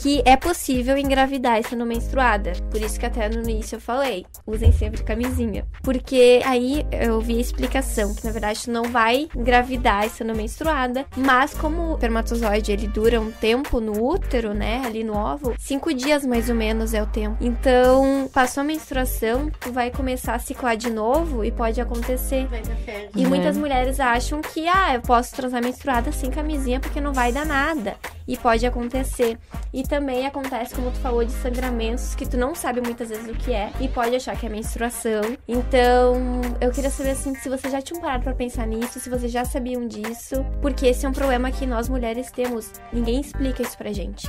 que 0.03 0.21
é 0.25 0.37
possível 0.37 0.99
engravidar 0.99 1.61
estando 1.61 1.87
menstruada. 1.87 2.55
Por 2.73 2.83
isso 2.83 2.99
que 2.99 3.07
até 3.07 3.29
no 3.29 3.49
início 3.49 3.77
eu 3.77 3.81
falei, 3.81 4.27
usem 4.45 4.73
sempre 4.73 5.05
camisinha. 5.05 5.65
Porque 5.81 6.43
aí 6.45 6.85
eu 6.91 7.21
vi 7.21 7.39
a 7.39 7.41
explicação 7.41 8.13
que 8.13 8.25
na 8.25 8.33
verdade 8.33 8.65
tu 8.65 8.73
não 8.73 8.83
vai 8.85 9.29
engravidar 9.37 10.05
estando 10.05 10.35
menstruada, 10.35 11.07
mas 11.17 11.55
como 11.55 11.91
o 11.91 11.95
espermatozoide 11.95 12.73
ele 12.73 12.89
dura 12.89 13.21
um 13.21 13.31
tempo 13.31 13.79
no 13.79 14.05
útero, 14.05 14.53
né, 14.53 14.83
ali 14.85 15.05
no 15.05 15.15
óvulo, 15.15 15.55
cinco 15.57 15.95
dias 15.95 16.27
mais 16.27 16.49
ou 16.49 16.57
menos 16.57 16.95
é 16.95 17.01
o 17.01 17.07
tempo. 17.07 17.37
Então, 17.41 18.29
passou 18.35 18.63
a 18.63 18.65
menstruação, 18.65 19.53
tu 19.61 19.71
vai 19.71 19.93
começar 19.93 20.35
a 20.35 20.39
ciclar 20.41 20.77
de 20.77 20.91
novo 20.91 21.45
e 21.45 21.53
pode 21.53 21.81
acontecer. 21.81 22.49
Vai 22.49 22.63
dar 22.63 22.77
E 23.15 23.25
muitas 23.25 23.57
mulheres 23.57 24.01
acham 24.01 24.41
que, 24.41 24.67
ah, 24.67 24.95
eu 24.95 25.01
posso 25.01 25.33
transar 25.33 25.63
menstruada 25.63 26.11
sem 26.11 26.29
camisinha 26.29 26.81
porque 26.81 27.01
não 27.01 27.13
vai 27.13 27.31
dar 27.31 27.47
nada. 27.47 27.95
E 28.27 28.37
pode 28.37 28.65
acontecer. 28.67 29.39
E 29.73 29.83
também 29.83 30.27
acontece, 30.27 30.75
como 30.75 30.91
tu 30.91 30.99
falou, 30.99 31.25
de 31.25 31.33
sangramentos 31.33 32.15
que 32.15 32.27
tu 32.27 32.37
não 32.37 32.55
sabe 32.55 32.81
muitas 32.81 33.09
vezes 33.09 33.29
o 33.29 33.35
que 33.35 33.53
é 33.53 33.73
e 33.81 33.89
pode 33.89 34.15
achar 34.15 34.37
que 34.37 34.47
é 34.47 34.49
menstruação. 34.49 35.23
Então, 35.47 36.15
eu 36.61 36.71
queria 36.71 36.91
saber 36.91 37.11
assim 37.11 37.35
se 37.35 37.49
vocês 37.49 37.73
já 37.73 37.81
tinham 37.81 38.01
parado 38.01 38.25
para 38.25 38.35
pensar 38.35 38.67
nisso, 38.67 39.01
se 39.01 39.11
vocês 39.11 39.33
já 39.33 39.45
sabiam 39.45 39.87
disso, 39.87 40.45
porque 40.61 40.87
esse 40.87 41.05
é 41.07 41.09
um 41.09 41.13
problema 41.13 41.51
que 41.51 41.67
nós 41.67 41.89
mulheres 41.89 42.31
temos. 42.31 42.71
Ninguém 42.93 43.21
explica 43.21 43.63
isso 43.63 43.77
pra 43.77 43.93
gente. 43.93 44.29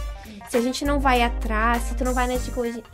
Se 0.50 0.57
a 0.57 0.62
gente 0.62 0.85
não 0.85 1.00
vai 1.00 1.21
atrás, 1.21 1.83
se 1.83 1.95
tu 1.95 2.03
não 2.03 2.13
vai 2.13 2.27
na 2.27 2.35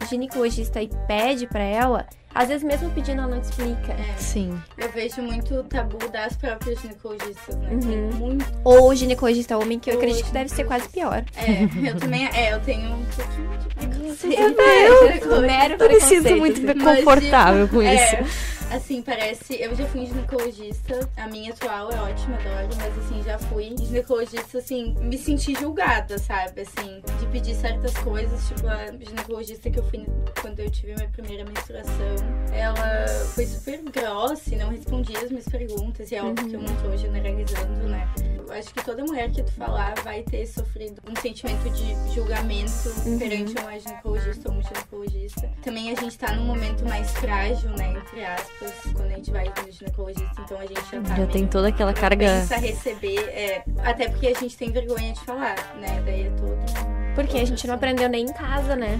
ginecologista 0.07 0.81
e 0.81 0.89
pede 1.07 1.47
pra 1.47 1.63
ela, 1.63 2.05
às 2.33 2.47
vezes, 2.47 2.63
mesmo 2.63 2.89
pedindo, 2.91 3.21
ela 3.21 3.27
não 3.27 3.41
explica. 3.41 3.93
É. 3.93 4.15
Sim. 4.17 4.59
Eu 4.77 4.91
vejo 4.91 5.21
muito 5.21 5.63
tabu 5.63 5.97
das 6.09 6.35
próprias 6.35 6.79
ginecologistas, 6.79 7.55
né? 7.57 7.69
Uhum. 7.71 8.11
Muito... 8.13 8.45
Ou 8.63 8.93
ginecologista 8.95 9.57
homem, 9.57 9.79
que 9.79 9.89
eu 9.89 9.95
acredito 9.95 10.25
que 10.25 10.31
deve 10.31 10.49
ser 10.49 10.65
quase 10.65 10.87
pior. 10.89 11.23
É, 11.35 11.89
eu 11.89 11.97
também. 11.97 12.27
É, 12.27 12.53
eu 12.53 12.59
tenho 12.61 12.93
um 12.93 13.05
pouquinho 13.05 13.57
de 13.57 13.75
preconceito. 13.75 14.39
Eu, 14.39 15.41
mero 15.41 15.75
eu 15.79 15.89
me 15.89 16.01
sinto 16.01 16.35
muito 16.37 16.61
confortável 16.61 17.67
com 17.67 17.81
é, 17.81 17.95
isso. 17.95 18.49
Assim, 18.71 19.01
parece. 19.01 19.59
Eu 19.59 19.75
já 19.75 19.85
fui 19.87 20.05
ginecologista. 20.05 21.09
A 21.17 21.27
minha 21.27 21.51
atual 21.51 21.91
é 21.91 21.99
ótima, 22.01 22.35
adoro. 22.35 22.69
Mas, 22.77 22.97
assim, 22.99 23.23
já 23.23 23.39
fui 23.39 23.75
ginecologista, 23.77 24.59
assim, 24.59 24.95
me 24.99 25.17
senti 25.17 25.55
julgada, 25.55 26.19
sabe? 26.19 26.61
Assim, 26.61 27.01
de 27.19 27.25
pedir 27.27 27.55
certas 27.55 27.97
coisas. 27.97 28.47
Tipo, 28.47 28.67
a 28.67 28.85
ginecologista 28.87 29.71
que 29.71 29.79
eu 29.79 29.83
fui 29.89 30.05
quando 30.39 30.59
eu 30.59 30.69
tive 30.69 30.93
minha 30.93 31.09
primeira 31.09 31.43
menstruação, 31.45 32.15
ela 32.51 33.07
foi 33.33 33.45
super 33.45 33.81
grossa 33.83 34.53
e 34.53 34.57
não 34.57 34.69
respondia 34.69 35.19
as 35.19 35.29
minhas 35.29 35.47
perguntas. 35.47 36.11
E 36.11 36.15
é 36.15 36.23
óbvio 36.23 36.43
uhum. 36.43 36.49
que 36.49 36.55
eu 36.55 36.61
não 36.61 36.75
tô 36.77 36.97
generalizando, 36.97 37.87
né? 37.87 38.07
Eu 38.37 38.51
acho 38.53 38.73
que 38.73 38.83
toda 38.83 39.03
mulher 39.03 39.29
que 39.29 39.43
tu 39.43 39.51
falar 39.51 39.93
vai 40.03 40.23
ter 40.23 40.45
sofrido 40.47 40.99
um 41.07 41.15
sentimento 41.21 41.69
de 41.69 42.13
julgamento 42.13 42.89
uhum. 43.05 43.19
perante 43.19 43.53
uma 43.61 43.79
ginecologista 43.79 44.49
ou 44.49 44.55
um 44.57 44.61
ginecologista. 44.61 45.49
Também 45.61 45.91
a 45.91 45.95
gente 45.95 46.17
tá 46.17 46.33
num 46.33 46.45
momento 46.45 46.83
mais 46.85 47.11
frágil, 47.11 47.69
né? 47.71 47.93
Entre 47.93 48.25
aspas 48.25 48.73
quando 48.93 49.11
a 49.11 49.15
gente 49.15 49.31
vai 49.31 49.45
no 49.45 49.71
ginecologista, 49.71 50.41
então 50.41 50.57
a 50.57 50.65
gente 50.65 50.81
já 50.91 51.01
tá. 51.01 51.15
Já 51.15 51.27
tem 51.27 51.47
toda 51.47 51.67
aquela 51.67 51.93
carga. 51.93 52.25
Pensa 52.25 52.57
receber, 52.57 53.19
é, 53.29 53.63
até 53.83 54.09
porque 54.09 54.27
a 54.27 54.33
gente 54.33 54.57
tem 54.57 54.71
vergonha 54.71 55.13
de 55.13 55.19
falar, 55.21 55.55
né? 55.79 56.01
Daí 56.03 56.23
é 56.23 56.29
todo. 56.31 56.89
Porque 57.13 57.37
a 57.37 57.45
gente 57.45 57.67
não 57.67 57.75
aprendeu 57.75 58.09
nem 58.09 58.25
em 58.25 58.33
casa, 58.33 58.75
né? 58.75 58.99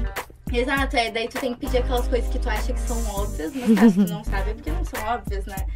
Exato, 0.52 0.98
é, 0.98 1.12
daí 1.12 1.28
tu 1.28 1.40
tem 1.40 1.54
que 1.54 1.60
pedir 1.60 1.78
aquelas 1.78 2.08
coisas 2.08 2.30
que 2.30 2.40
tu 2.40 2.50
acha 2.50 2.74
que 2.74 2.80
são 2.80 2.98
óbvias, 3.16 3.54
mas 3.54 3.80
caso 3.80 4.06
tu 4.06 4.12
não 4.12 4.24
sabe 4.24 4.52
é 4.52 4.54
porque 4.54 4.72
não 4.72 4.86
são 4.86 5.02
óbvias, 5.04 5.46
né? 5.46 5.68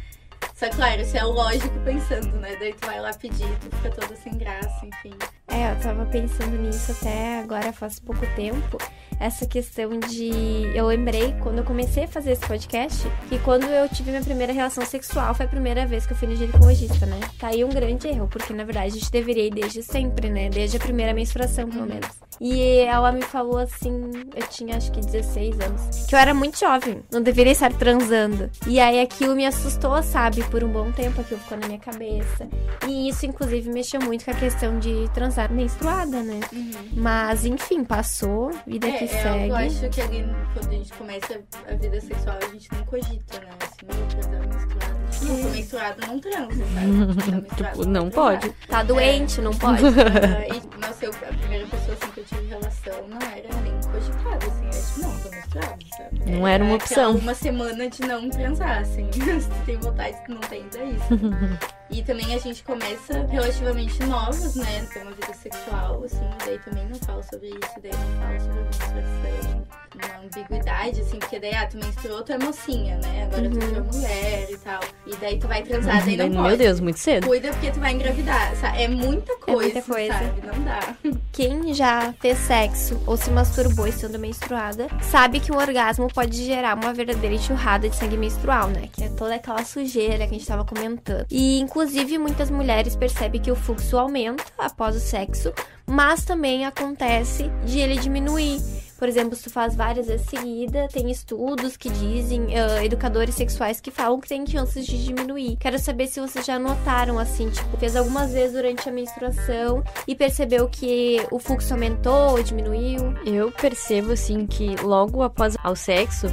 Só 0.54 0.68
claro, 0.70 1.00
isso 1.00 1.16
é 1.16 1.24
o 1.24 1.30
lógico 1.30 1.78
pensando, 1.80 2.36
né? 2.36 2.56
Daí 2.58 2.72
tu 2.74 2.86
vai 2.86 3.00
lá 3.00 3.12
pedir, 3.12 3.48
tu 3.60 3.76
fica 3.76 3.90
toda 3.90 4.16
sem 4.16 4.36
graça, 4.36 4.86
enfim. 4.86 5.12
É, 5.48 5.72
eu 5.72 5.80
tava 5.80 6.04
pensando 6.06 6.56
nisso 6.56 6.92
até 6.92 7.40
agora 7.40 7.72
faz 7.72 7.98
pouco 7.98 8.26
tempo 8.34 8.78
essa 9.18 9.46
questão 9.46 9.98
de. 9.98 10.70
Eu 10.74 10.86
lembrei 10.86 11.34
quando 11.40 11.58
eu 11.58 11.64
comecei 11.64 12.04
a 12.04 12.08
fazer 12.08 12.32
esse 12.32 12.46
podcast 12.46 13.06
que 13.28 13.38
quando 13.38 13.64
eu 13.64 13.88
tive 13.88 14.10
minha 14.10 14.22
primeira 14.22 14.52
relação 14.52 14.84
sexual 14.84 15.34
foi 15.34 15.46
a 15.46 15.48
primeira 15.48 15.86
vez 15.86 16.06
que 16.06 16.12
eu 16.12 16.16
fui 16.16 16.28
no 16.28 16.36
ginecologista, 16.36 17.06
né? 17.06 17.20
Tá 17.38 17.48
aí 17.48 17.64
um 17.64 17.68
grande 17.68 18.08
erro, 18.08 18.28
porque 18.28 18.52
na 18.52 18.64
verdade 18.64 18.88
a 18.88 18.98
gente 18.98 19.10
deveria 19.10 19.46
ir 19.46 19.50
desde 19.50 19.82
sempre, 19.82 20.28
né? 20.28 20.48
Desde 20.48 20.76
a 20.76 20.80
primeira 20.80 21.14
menstruação, 21.14 21.68
pelo 21.68 21.86
menos. 21.86 22.24
E 22.40 22.78
ela 22.80 23.12
me 23.12 23.22
falou 23.22 23.58
assim, 23.58 24.10
eu 24.34 24.46
tinha 24.48 24.76
acho 24.76 24.90
que 24.90 25.00
16 25.00 25.60
anos, 25.60 26.06
que 26.06 26.14
eu 26.14 26.18
era 26.18 26.34
muito 26.34 26.58
jovem, 26.58 27.02
não 27.10 27.22
deveria 27.22 27.52
estar 27.52 27.72
transando. 27.72 28.50
E 28.66 28.80
aí 28.80 29.00
aquilo 29.00 29.36
me 29.36 29.46
assustou, 29.46 30.02
sabe? 30.02 30.42
Por 30.44 30.64
um 30.64 30.68
bom 30.68 30.90
tempo 30.90 31.20
aquilo 31.20 31.40
ficou 31.40 31.58
na 31.58 31.66
minha 31.66 31.78
cabeça. 31.78 32.48
E 32.88 33.08
isso, 33.08 33.24
inclusive, 33.24 33.70
mexeu 33.70 34.00
muito 34.00 34.24
com 34.24 34.30
a 34.30 34.34
questão 34.34 34.78
de 34.78 35.08
transar 35.14 35.52
menstruada, 35.52 36.22
né? 36.22 36.40
Uhum. 36.52 36.72
Mas, 36.94 37.44
enfim, 37.44 37.84
passou, 37.84 38.50
vida 38.66 38.88
é, 38.88 38.93
que 38.98 39.04
é, 39.04 39.08
segue. 39.08 39.48
Eu 39.48 39.56
acho 39.56 39.88
que 39.88 40.00
ali, 40.00 40.24
quando 40.52 40.68
a 40.68 40.72
gente 40.72 40.92
começa 40.92 41.40
a 41.68 41.74
vida 41.74 42.00
sexual, 42.00 42.38
a 42.40 42.52
gente 42.52 42.68
não 42.72 42.84
cogita, 42.84 43.40
né? 43.40 43.48
Assim, 43.60 43.86
meu, 43.86 44.06
transar 44.06 44.48
menstruada. 44.48 44.94
Tipo, 45.10 45.24
não, 45.24 45.50
menstruada, 45.50 46.06
não 46.06 46.20
transa, 46.20 46.64
sabe? 46.74 47.42
tipo, 47.56 47.86
não 47.86 48.10
pode. 48.10 48.50
Tá 48.68 48.82
doente, 48.82 49.40
é. 49.40 49.42
não 49.42 49.52
pode. 49.52 49.82
e, 49.84 50.80
nossa, 50.80 51.04
eu, 51.04 51.10
a 51.10 51.34
primeira 51.34 51.66
pessoa 51.66 51.96
assim, 52.00 52.10
que 52.12 52.20
eu 52.20 52.24
tive 52.24 52.46
relação 52.46 53.08
não 53.08 53.18
era 53.18 53.60
nem 53.62 53.72
cogitada, 53.90 54.46
assim. 54.46 54.64
Era 54.64 54.82
tipo, 54.82 55.00
não, 55.00 55.20
tô 55.20 55.30
menstruada, 55.30 55.78
sabe? 55.96 56.30
Não 56.30 56.48
era 56.48 56.64
uma 56.64 56.74
opção. 56.74 57.16
Uma 57.16 57.34
semana 57.34 57.88
de 57.88 58.02
não 58.02 58.30
transar, 58.30 58.80
assim. 58.80 59.10
Se 59.12 59.64
tem 59.66 59.78
vontade, 59.78 60.16
não 60.28 60.40
tem, 60.40 60.64
é 60.76 60.84
isso. 60.84 61.73
E 61.90 62.02
também 62.02 62.34
a 62.34 62.38
gente 62.38 62.64
começa 62.64 63.26
relativamente 63.30 64.02
novos, 64.04 64.56
né? 64.56 64.86
Ter 64.92 65.02
uma 65.02 65.12
vida 65.12 65.34
sexual, 65.34 66.02
assim, 66.04 66.28
daí 66.44 66.58
também 66.58 66.88
não 66.88 66.98
falo 67.00 67.22
sobre 67.22 67.48
isso, 67.48 67.80
daí 67.82 67.92
não 67.92 68.20
falo 68.20 68.40
sobre 68.40 68.62
menstruação, 68.62 69.66
uma 69.94 70.24
ambiguidade, 70.24 71.00
assim, 71.00 71.18
porque 71.18 71.38
daí, 71.38 71.54
ah, 71.54 71.66
tu 71.66 71.76
menstruou, 71.76 72.22
tu 72.22 72.32
é 72.32 72.38
mocinha, 72.38 72.96
né? 72.98 73.24
Agora 73.24 73.48
tu 73.48 73.60
virou 73.60 73.84
mulher 73.84 74.50
e 74.50 74.56
tal. 74.58 74.80
E 75.06 75.16
daí 75.16 75.38
tu 75.38 75.46
vai 75.46 75.62
transar, 75.62 76.04
daí 76.04 76.16
não 76.16 76.28
Meu 76.30 76.42
pode. 76.42 76.56
Deus, 76.56 76.80
muito 76.80 76.98
cedo. 76.98 77.26
Cuida 77.26 77.50
porque 77.50 77.70
tu 77.70 77.80
vai 77.80 77.92
engravidar, 77.92 78.56
sabe? 78.56 78.82
É 78.82 78.88
muita 78.88 79.36
coisa, 79.36 79.62
muita 79.62 79.82
coisa. 79.82 80.12
sabe? 80.14 80.46
Não 80.46 80.64
dá. 80.64 80.96
Quem 81.32 81.74
já 81.74 82.14
fez 82.20 82.38
sexo 82.38 83.00
ou 83.06 83.16
se 83.16 83.30
masturbou 83.30 83.86
estando 83.86 84.18
menstruada 84.18 84.86
sabe 85.02 85.40
que 85.40 85.52
o 85.52 85.56
orgasmo 85.56 86.08
pode 86.12 86.44
gerar 86.44 86.76
uma 86.76 86.92
verdadeira 86.92 87.34
enxurrada 87.34 87.88
de 87.88 87.96
sangue 87.96 88.16
menstrual, 88.16 88.68
né? 88.68 88.88
Que 88.92 89.04
é 89.04 89.08
toda 89.08 89.34
aquela 89.34 89.64
sujeira 89.64 90.26
que 90.26 90.34
a 90.34 90.38
gente 90.38 90.46
tava 90.46 90.64
comentando. 90.64 91.26
E 91.30 91.60
inclusive 91.74 92.18
muitas 92.18 92.50
mulheres 92.50 92.94
percebem 92.94 93.40
que 93.40 93.50
o 93.50 93.56
fluxo 93.56 93.98
aumenta 93.98 94.44
após 94.56 94.94
o 94.94 95.00
sexo, 95.00 95.52
mas 95.84 96.24
também 96.24 96.64
acontece 96.64 97.50
de 97.64 97.80
ele 97.80 97.98
diminuir. 97.98 98.60
Por 98.96 99.08
exemplo, 99.08 99.34
se 99.34 99.42
tu 99.42 99.50
faz 99.50 99.74
várias 99.74 100.06
vezes 100.06 100.24
seguida, 100.28 100.86
tem 100.86 101.10
estudos 101.10 101.76
que 101.76 101.90
dizem, 101.90 102.56
ah, 102.56 102.84
educadores 102.84 103.34
sexuais 103.34 103.80
que 103.80 103.90
falam 103.90 104.20
que 104.20 104.28
tem 104.28 104.46
chances 104.46 104.86
de 104.86 105.04
diminuir. 105.04 105.56
Quero 105.56 105.76
saber 105.80 106.06
se 106.06 106.20
vocês 106.20 106.46
já 106.46 106.60
notaram, 106.60 107.18
assim, 107.18 107.50
tipo, 107.50 107.76
fez 107.76 107.96
algumas 107.96 108.32
vezes 108.32 108.52
durante 108.52 108.88
a 108.88 108.92
menstruação 108.92 109.82
e 110.06 110.14
percebeu 110.14 110.68
que 110.68 111.26
o 111.32 111.40
fluxo 111.40 111.74
aumentou, 111.74 112.40
diminuiu. 112.40 113.14
Eu 113.26 113.50
percebo, 113.50 114.12
assim, 114.12 114.46
que 114.46 114.76
logo 114.76 115.24
após 115.24 115.56
o 115.64 115.74
sexo, 115.74 116.28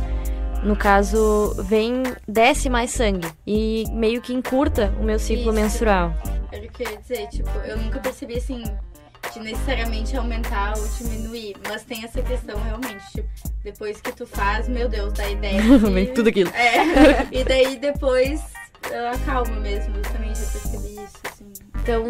no 0.64 0.76
caso, 0.76 1.56
vem, 1.64 2.04
desce 2.28 2.70
mais 2.70 2.92
sangue 2.92 3.28
e 3.46 3.86
meio 3.92 4.22
que 4.22 4.34
encurta 4.34 4.94
o 5.00 5.04
meu 5.04 5.18
ciclo 5.18 5.52
Isso. 5.52 5.54
menstrual. 5.54 6.14
Era 6.52 6.66
o 6.66 6.70
que 6.70 6.84
eu 6.84 6.92
ia 6.92 6.98
dizer, 6.98 7.28
tipo, 7.30 7.50
eu 7.66 7.78
nunca 7.78 8.00
percebi 8.00 8.38
assim 8.38 8.64
de 9.34 9.40
necessariamente 9.40 10.16
aumentar 10.18 10.74
ou 10.78 10.88
diminuir, 10.98 11.56
mas 11.68 11.84
tem 11.84 12.04
essa 12.04 12.22
questão 12.22 12.62
realmente, 12.62 13.04
tipo, 13.14 13.30
depois 13.64 14.02
que 14.02 14.12
tu 14.12 14.26
faz, 14.26 14.68
meu 14.68 14.90
Deus, 14.90 15.14
dá 15.14 15.30
ideia. 15.30 15.62
Vem 15.92 16.14
tudo 16.14 16.30
aquilo. 16.30 16.50
É. 16.52 17.28
E 17.32 17.44
daí 17.44 17.78
depois 17.78 18.42
eu 18.92 19.08
acalmo 19.10 19.60
mesmo, 19.62 19.96
eu 19.96 20.02
também 20.02 20.30
já 20.30 20.46
percebi 20.46 21.04
isso, 21.04 21.18
assim. 21.26 21.52
Então, 21.82 22.04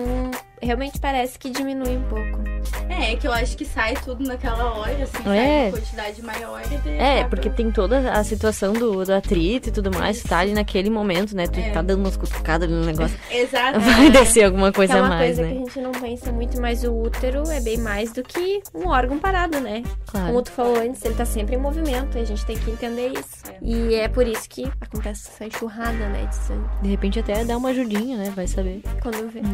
realmente 0.61 0.99
parece 0.99 1.37
que 1.37 1.49
diminui 1.49 1.97
um 1.97 2.03
pouco. 2.03 2.50
É, 2.89 3.13
é 3.13 3.15
que 3.15 3.27
eu 3.27 3.31
acho 3.33 3.55
que 3.57 3.65
sai 3.65 3.93
tudo 3.95 4.23
naquela 4.25 4.73
hora, 4.73 5.03
assim, 5.03 5.23
sai 5.23 5.37
É. 5.37 5.63
uma 5.69 5.71
quantidade 5.77 6.21
maior 6.23 6.61
e 6.85 6.89
É, 6.89 7.13
acaba. 7.19 7.29
porque 7.29 7.49
tem 7.49 7.71
toda 7.71 8.11
a 8.11 8.23
situação 8.23 8.73
do, 8.73 9.03
do 9.05 9.13
atrito 9.13 9.69
e 9.69 9.71
tudo 9.71 9.91
mais, 9.91 10.21
tu 10.21 10.27
tá 10.27 10.39
ali 10.39 10.53
naquele 10.53 10.89
momento, 10.89 11.35
né? 11.35 11.47
Tu 11.47 11.59
É. 11.59 11.69
tá 11.71 11.81
dando 11.81 11.99
umas 12.01 12.17
cutucadas 12.17 12.67
ali 12.69 12.77
no 12.79 12.85
negócio. 12.85 13.17
Exato. 13.31 13.79
Vai 13.79 14.09
descer 14.09 14.43
alguma 14.45 14.71
Que 14.71 14.75
coisa 14.77 14.93
é 14.93 14.97
a 14.97 15.01
uma 15.01 15.09
mais, 15.09 15.35
coisa 15.37 15.41
né? 15.43 15.47
que 15.49 15.55
a 15.55 15.59
gente 15.65 15.81
não 15.81 15.91
pensa 15.91 16.31
muito, 16.31 16.61
mas 16.61 16.83
o 16.83 16.93
útero 16.93 17.49
é 17.49 17.59
bem 17.61 17.77
mais 17.77 18.11
do 18.11 18.23
que 18.23 18.61
um 18.73 18.87
órgão 18.89 19.17
parado, 19.19 19.59
né? 19.59 19.83
Como 20.11 20.23
Claro. 20.25 20.41
tu 20.41 20.51
falou 20.51 20.77
antes, 20.79 21.03
ele 21.05 21.15
tá 21.15 21.25
sempre 21.25 21.55
em 21.55 21.59
movimento 21.59 22.17
e 22.17 22.21
a 22.21 22.25
gente 22.25 22.45
tem 22.45 22.57
que 22.57 22.69
entender 22.71 23.09
isso. 23.09 23.43
É. 23.49 23.57
E 23.61 23.95
é 23.95 24.07
por 24.07 24.27
isso 24.27 24.47
que 24.49 24.69
acontece 24.81 25.29
essa 25.29 25.45
enxurrada, 25.45 26.07
né, 26.09 26.25
de 26.27 26.35
sangue, 26.35 26.67
De 26.81 26.89
repente 26.89 27.19
até 27.19 27.43
dá 27.45 27.57
uma 27.57 27.69
ajudinha, 27.69 28.17
né? 28.17 28.31
Vai 28.35 28.47
saber. 28.47 28.81
quando 29.01 29.29
vê. 29.29 29.41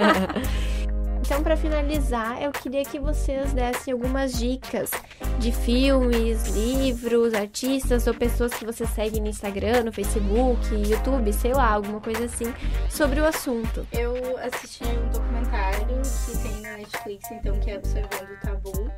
então, 1.20 1.42
pra 1.42 1.56
finalizar, 1.56 2.42
eu 2.42 2.50
queria 2.50 2.84
que 2.84 2.98
vocês 2.98 3.52
dessem 3.52 3.92
algumas 3.92 4.32
dicas 4.38 4.90
de 5.38 5.52
filmes, 5.52 6.48
livros, 6.48 7.34
artistas 7.34 8.06
ou 8.06 8.14
pessoas 8.14 8.52
que 8.54 8.64
você 8.64 8.86
segue 8.86 9.20
no 9.20 9.28
Instagram, 9.28 9.84
no 9.84 9.92
Facebook, 9.92 10.74
YouTube, 10.74 11.32
sei 11.32 11.52
lá, 11.52 11.72
alguma 11.72 12.00
coisa 12.00 12.24
assim, 12.24 12.52
sobre 12.88 13.20
o 13.20 13.26
assunto. 13.26 13.86
Eu 13.92 14.38
assisti 14.38 14.82
um 14.84 15.08
documentário 15.10 15.86
que 15.86 16.38
tem 16.38 16.60
na 16.62 16.76
Netflix, 16.78 17.30
então, 17.30 17.58
que 17.60 17.70
é 17.70 17.76
Observando 17.76 18.30
o 18.30 18.40
Tabu, 18.40 18.90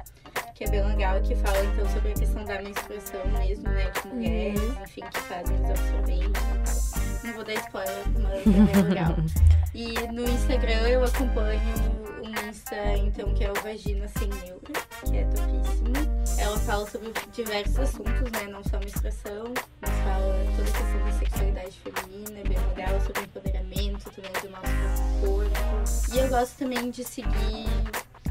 que 0.54 0.64
é 0.64 0.70
bem 0.70 0.86
legal, 0.86 1.20
que 1.20 1.34
fala, 1.34 1.58
então, 1.64 1.88
sobre 1.90 2.12
a 2.12 2.14
questão 2.14 2.44
da 2.44 2.62
menstruação 2.62 3.20
mesmo, 3.38 3.68
né, 3.68 3.90
de 3.90 4.08
mulheres, 4.08 4.60
enfim, 4.82 5.02
que 5.12 5.20
fazem 5.20 5.56
os 5.62 5.70
absorventes 5.70 6.28
e 6.28 6.92
tal. 6.92 7.02
Não 7.24 7.32
vou 7.34 7.44
dar 7.44 7.54
spoiler, 7.54 8.04
mas 8.20 8.46
é 8.46 8.72
bem 8.72 8.82
legal. 8.82 9.16
E 9.74 9.94
no 10.12 10.24
Instagram 10.24 10.86
eu 10.86 11.02
acompanho 11.02 12.11
Insta, 12.52 12.76
então, 12.98 13.32
que 13.32 13.44
é 13.44 13.50
o 13.50 13.54
Vagina 13.62 14.06
Sem 14.08 14.28
Neuro, 14.28 14.60
que 15.06 15.16
é 15.16 15.24
topíssimo. 15.24 15.94
Ela 16.38 16.58
fala 16.58 16.86
sobre 16.86 17.10
diversos 17.32 17.78
assuntos, 17.78 18.30
né, 18.30 18.44
não 18.46 18.62
só 18.62 18.78
menstruação, 18.78 19.54
mas 19.80 19.90
fala 19.90 20.44
toda 20.54 20.68
a 20.68 20.72
questão 20.72 21.06
da 21.06 21.12
sexualidade 21.18 21.80
feminina, 21.80 22.42
bem 22.46 22.58
legal, 22.68 23.00
sobre 23.00 23.22
empoderamento 23.22 24.10
também 24.10 24.32
do 24.42 24.50
nosso 24.50 25.02
corpo. 25.22 26.14
E 26.14 26.18
eu 26.18 26.28
gosto 26.28 26.58
também 26.58 26.90
de 26.90 27.02
seguir 27.02 27.66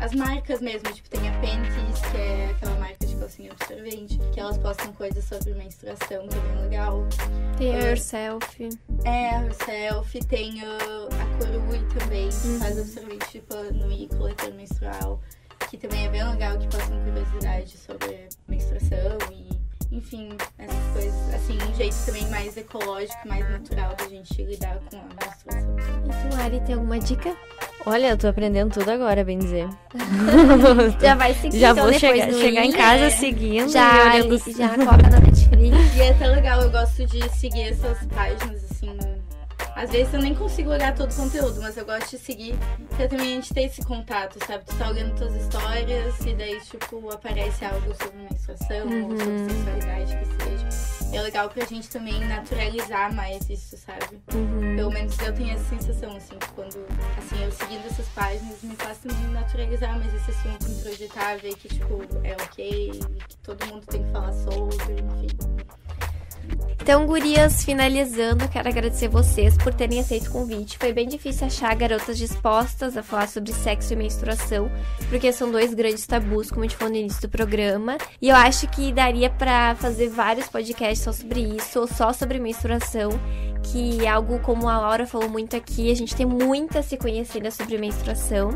as 0.02 0.14
marcas 0.14 0.60
mesmo, 0.62 0.92
tipo, 0.92 1.08
tem 1.10 1.30
a 1.30 1.32
Panties, 1.34 2.02
que 2.12 2.18
é 2.18 2.50
aquela 2.52 2.76
marca 2.80 3.06
de 3.06 3.16
calcinha 3.16 3.52
absorvente, 3.52 4.20
que 4.34 4.40
elas 4.40 4.58
postam 4.58 4.92
coisas 4.94 5.24
sobre 5.24 5.54
menstruação, 5.54 6.28
que 6.28 6.36
é 6.36 6.42
bem 6.42 6.62
legal. 6.64 7.08
Tem 7.58 7.76
a 7.76 7.78
É. 7.78 7.90
Yourself. 7.92 8.70
É, 9.06 9.30
a 9.30 9.44
Herself, 9.46 10.20
tem 10.26 10.62
a 10.64 10.78
Corui 11.38 11.86
também, 12.00 12.30
que 12.30 12.60
faz 12.60 12.80
absorvente 12.80 13.32
de 13.32 13.40
pano 13.42 13.92
e 13.92 14.08
coletor 14.08 14.52
menstrual, 14.56 15.22
que 15.70 15.78
também 15.78 16.08
é 16.08 16.10
bem 16.10 16.28
legal, 16.28 16.58
que 16.58 16.68
passam 16.68 17.00
curiosidade 17.04 17.78
sobre 17.78 18.28
menstruação 18.48 19.18
e, 19.32 19.50
enfim, 19.96 20.30
essas 20.58 20.94
coisas. 20.94 21.34
Assim, 21.36 21.58
um 21.62 21.76
jeito 21.76 21.96
também 22.08 22.28
mais 22.30 22.58
ecológico, 22.58 23.28
mais 23.28 23.48
natural 23.50 23.96
da 23.96 24.08
gente 24.08 24.44
lidar 24.44 24.80
com 24.90 24.98
a 24.98 25.04
menstruação. 25.04 25.76
E 25.78 26.30
tu, 26.30 26.42
Ari, 26.42 26.60
tem 26.62 26.74
alguma 26.76 26.98
dica? 27.00 27.38
Olha, 27.86 28.10
eu 28.10 28.18
tô 28.18 28.28
aprendendo 28.28 28.72
tudo 28.74 28.90
agora, 28.92 29.24
bem 29.24 29.40
dizer. 29.40 29.68
Já 31.02 31.16
vai 31.16 31.34
seguir 31.34 31.60
Já 31.60 31.72
então, 31.72 31.84
vou 31.86 31.94
depois 31.94 32.00
chegar, 32.14 32.28
no 32.32 32.40
chegar 32.40 32.66
em 32.66 32.72
casa 32.72 33.10
seguindo 33.10 33.70
e 33.70 33.74
Já, 33.74 34.14
olhando. 34.14 34.38
já 34.56 34.70
coloca 34.70 35.10
na 35.10 35.20
Netflix. 35.20 35.96
E 35.96 36.02
é 36.02 36.10
até 36.12 36.28
legal, 36.28 36.62
eu 36.62 36.70
gosto 36.70 37.06
de 37.08 37.28
seguir 37.30 37.62
essas 37.70 37.98
páginas. 38.14 38.61
Às 39.82 39.90
vezes 39.90 40.14
eu 40.14 40.22
nem 40.22 40.36
consigo 40.36 40.70
olhar 40.70 40.94
todo 40.94 41.12
o 41.12 41.16
conteúdo, 41.16 41.60
mas 41.60 41.76
eu 41.76 41.84
gosto 41.84 42.12
de 42.12 42.20
seguir 42.20 42.54
pra 42.96 43.08
também 43.08 43.32
a 43.32 43.36
gente 43.42 43.52
ter 43.52 43.64
esse 43.64 43.84
contato, 43.84 44.38
sabe? 44.46 44.64
Tu 44.64 44.76
tá 44.76 44.88
olhando 44.88 45.18
tuas 45.18 45.34
histórias 45.34 46.20
e 46.24 46.36
daí, 46.36 46.62
tipo, 46.62 47.10
aparece 47.10 47.66
algo 47.66 47.92
sobre 47.96 48.20
menstruação 48.20 48.86
ou 48.86 49.18
sobre 49.18 49.50
sexualidade 49.50 50.18
que 50.18 50.44
seja. 50.44 51.12
E 51.12 51.18
é 51.18 51.22
legal 51.24 51.50
pra 51.50 51.66
gente 51.66 51.90
também 51.90 52.20
naturalizar 52.28 53.12
mais 53.12 53.50
isso, 53.50 53.76
sabe? 53.76 54.22
Uhum. 54.32 54.76
Pelo 54.76 54.92
menos 54.92 55.18
eu 55.18 55.34
tenho 55.34 55.56
essa 55.56 55.64
sensação, 55.64 56.16
assim, 56.16 56.38
que 56.38 56.50
quando, 56.50 56.86
assim, 57.18 57.44
eu 57.44 57.52
seguindo 57.52 57.86
essas 57.88 58.08
páginas 58.10 58.62
me 58.62 58.76
faz 58.76 59.00
também 59.00 59.28
naturalizar 59.32 59.98
mais 59.98 60.14
esse 60.14 60.30
assunto, 60.30 60.70
introjetar, 60.70 61.40
ver 61.40 61.56
que, 61.56 61.68
tipo, 61.68 62.04
é 62.24 62.34
ok, 62.34 62.92
que 63.28 63.38
todo 63.38 63.66
mundo 63.66 63.84
tem 63.88 64.04
que 64.04 64.12
falar 64.12 64.32
sobre, 64.32 64.76
enfim. 64.76 65.81
Então, 66.80 67.06
gurias, 67.06 67.64
finalizando, 67.64 68.48
quero 68.50 68.68
agradecer 68.68 69.08
vocês 69.08 69.58
por 69.58 69.74
terem 69.74 70.00
aceito 70.00 70.28
o 70.28 70.32
convite. 70.32 70.78
Foi 70.78 70.92
bem 70.92 71.08
difícil 71.08 71.48
achar 71.48 71.76
garotas 71.76 72.18
dispostas 72.18 72.98
a 72.98 73.04
falar 73.04 73.28
sobre 73.28 73.54
sexo 73.54 73.94
e 73.94 73.96
menstruação, 73.96 74.72
porque 75.10 75.32
são 75.32 75.52
dois 75.52 75.74
grandes 75.74 76.06
tabus, 76.08 76.50
como 76.50 76.62
a 76.62 76.68
gente 76.68 76.78
falou 76.78 76.94
no 76.94 77.00
início 77.00 77.22
do 77.22 77.30
programa. 77.30 77.98
E 78.22 78.30
eu 78.30 78.36
acho 78.36 78.68
que 78.70 78.92
daria 78.92 79.30
pra 79.30 79.76
fazer 79.76 80.10
vários 80.10 80.48
podcasts 80.48 81.04
só 81.04 81.12
sobre 81.12 81.42
isso, 81.42 81.80
ou 81.80 81.88
só 81.88 82.12
sobre 82.14 82.40
menstruação, 82.40 83.12
que 83.72 84.04
é 84.06 84.10
algo 84.10 84.40
como 84.40 84.68
a 84.68 84.80
Laura 84.80 85.06
falou 85.06 85.30
muito 85.30 85.56
aqui, 85.56 85.92
a 85.92 85.96
gente 85.96 86.16
tem 86.16 86.26
muito 86.26 86.78
a 86.78 86.84
se 86.84 86.98
conhecer 86.98 87.50
sobre 87.52 87.78
menstruação. 87.78 88.52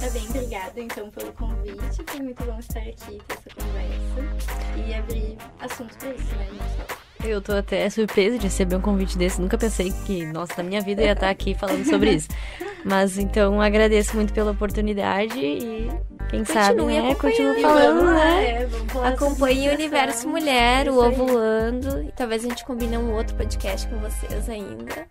Tá 0.00 0.08
bem, 0.10 0.26
obrigada 0.30 0.80
então 0.80 1.10
pelo 1.10 1.32
convite. 1.32 2.02
Foi 2.06 2.20
muito 2.20 2.42
bom 2.44 2.58
estar 2.58 2.80
aqui, 2.80 3.20
ter 3.28 3.34
essa 3.34 3.50
conversa 3.54 4.88
e 4.88 4.94
abrir 4.94 5.36
assunto 5.60 5.94
pra 5.98 6.10
isso, 6.10 6.36
né? 6.36 6.48
Só. 6.76 7.09
Eu 7.24 7.40
tô 7.40 7.52
até 7.52 7.88
surpresa 7.90 8.38
de 8.38 8.44
receber 8.44 8.76
um 8.76 8.80
convite 8.80 9.16
desse. 9.16 9.40
Nunca 9.40 9.58
pensei 9.58 9.92
que, 10.06 10.24
nossa, 10.26 10.54
na 10.58 10.62
minha 10.62 10.80
vida 10.80 11.02
eu 11.02 11.06
ia 11.06 11.12
estar 11.12 11.30
aqui 11.30 11.54
falando 11.54 11.84
sobre 11.84 12.12
isso. 12.12 12.28
Mas 12.84 13.18
então 13.18 13.60
agradeço 13.60 14.16
muito 14.16 14.32
pela 14.32 14.52
oportunidade 14.52 15.38
e 15.38 15.90
quem 16.30 16.44
sabe, 16.44 16.78
Continue 16.78 17.02
né? 17.02 17.14
Continuo 17.14 17.52
acompanhando. 17.52 17.60
falando, 17.60 17.96
vamos 17.98 18.12
né? 18.14 18.68
é, 19.04 19.08
Acompanhe 19.08 19.68
o. 19.68 19.72
Universo 19.74 20.28
Mulher, 20.28 20.88
o. 20.88 20.98
Ovulando. 20.98 22.02
E 22.04 22.12
talvez 22.12 22.44
a 22.44 22.48
gente 22.48 22.64
combine 22.64 22.96
um 22.96 23.12
outro 23.12 23.34
podcast 23.36 23.86
com 23.88 23.98
vocês 23.98 24.48
ainda. 24.48 25.06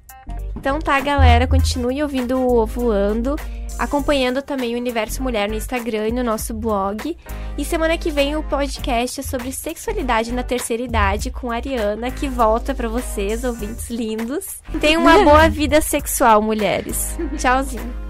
Então 0.60 0.78
tá, 0.78 1.00
galera, 1.00 1.48
continue 1.48 2.04
ouvindo 2.04 2.38
o 2.38 2.58
Ovulando, 2.58 3.38
acompanhando 3.78 4.42
também 4.42 4.76
o 4.76 4.78
Universo 4.78 5.24
Mulher 5.24 5.48
no 5.48 5.56
Instagram 5.56 6.10
e 6.10 6.12
no 6.12 6.22
nosso 6.22 6.54
blog. 6.54 7.18
E 7.58 7.64
semana 7.64 7.98
que 7.98 8.12
vem 8.12 8.36
o 8.36 8.44
podcast 8.44 9.22
é 9.22 9.24
sobre 9.24 9.54
sexualidade 9.54 10.34
na 10.34 10.44
terceira 10.44 10.84
idade 10.84 11.32
com 11.32 11.50
a 11.50 11.56
Ariana, 11.56 12.12
que 12.12 12.28
volta 12.28 12.76
pra 12.76 12.90
vocês, 12.90 13.46
ouvintes 13.46 13.90
lindos. 13.90 14.62
Tenham 14.82 15.02
uma 15.02 15.24
boa 15.24 15.48
vida 15.50 15.80
sexual, 15.80 16.42
mulheres. 16.42 17.18
Tchauzinho. 17.38 18.09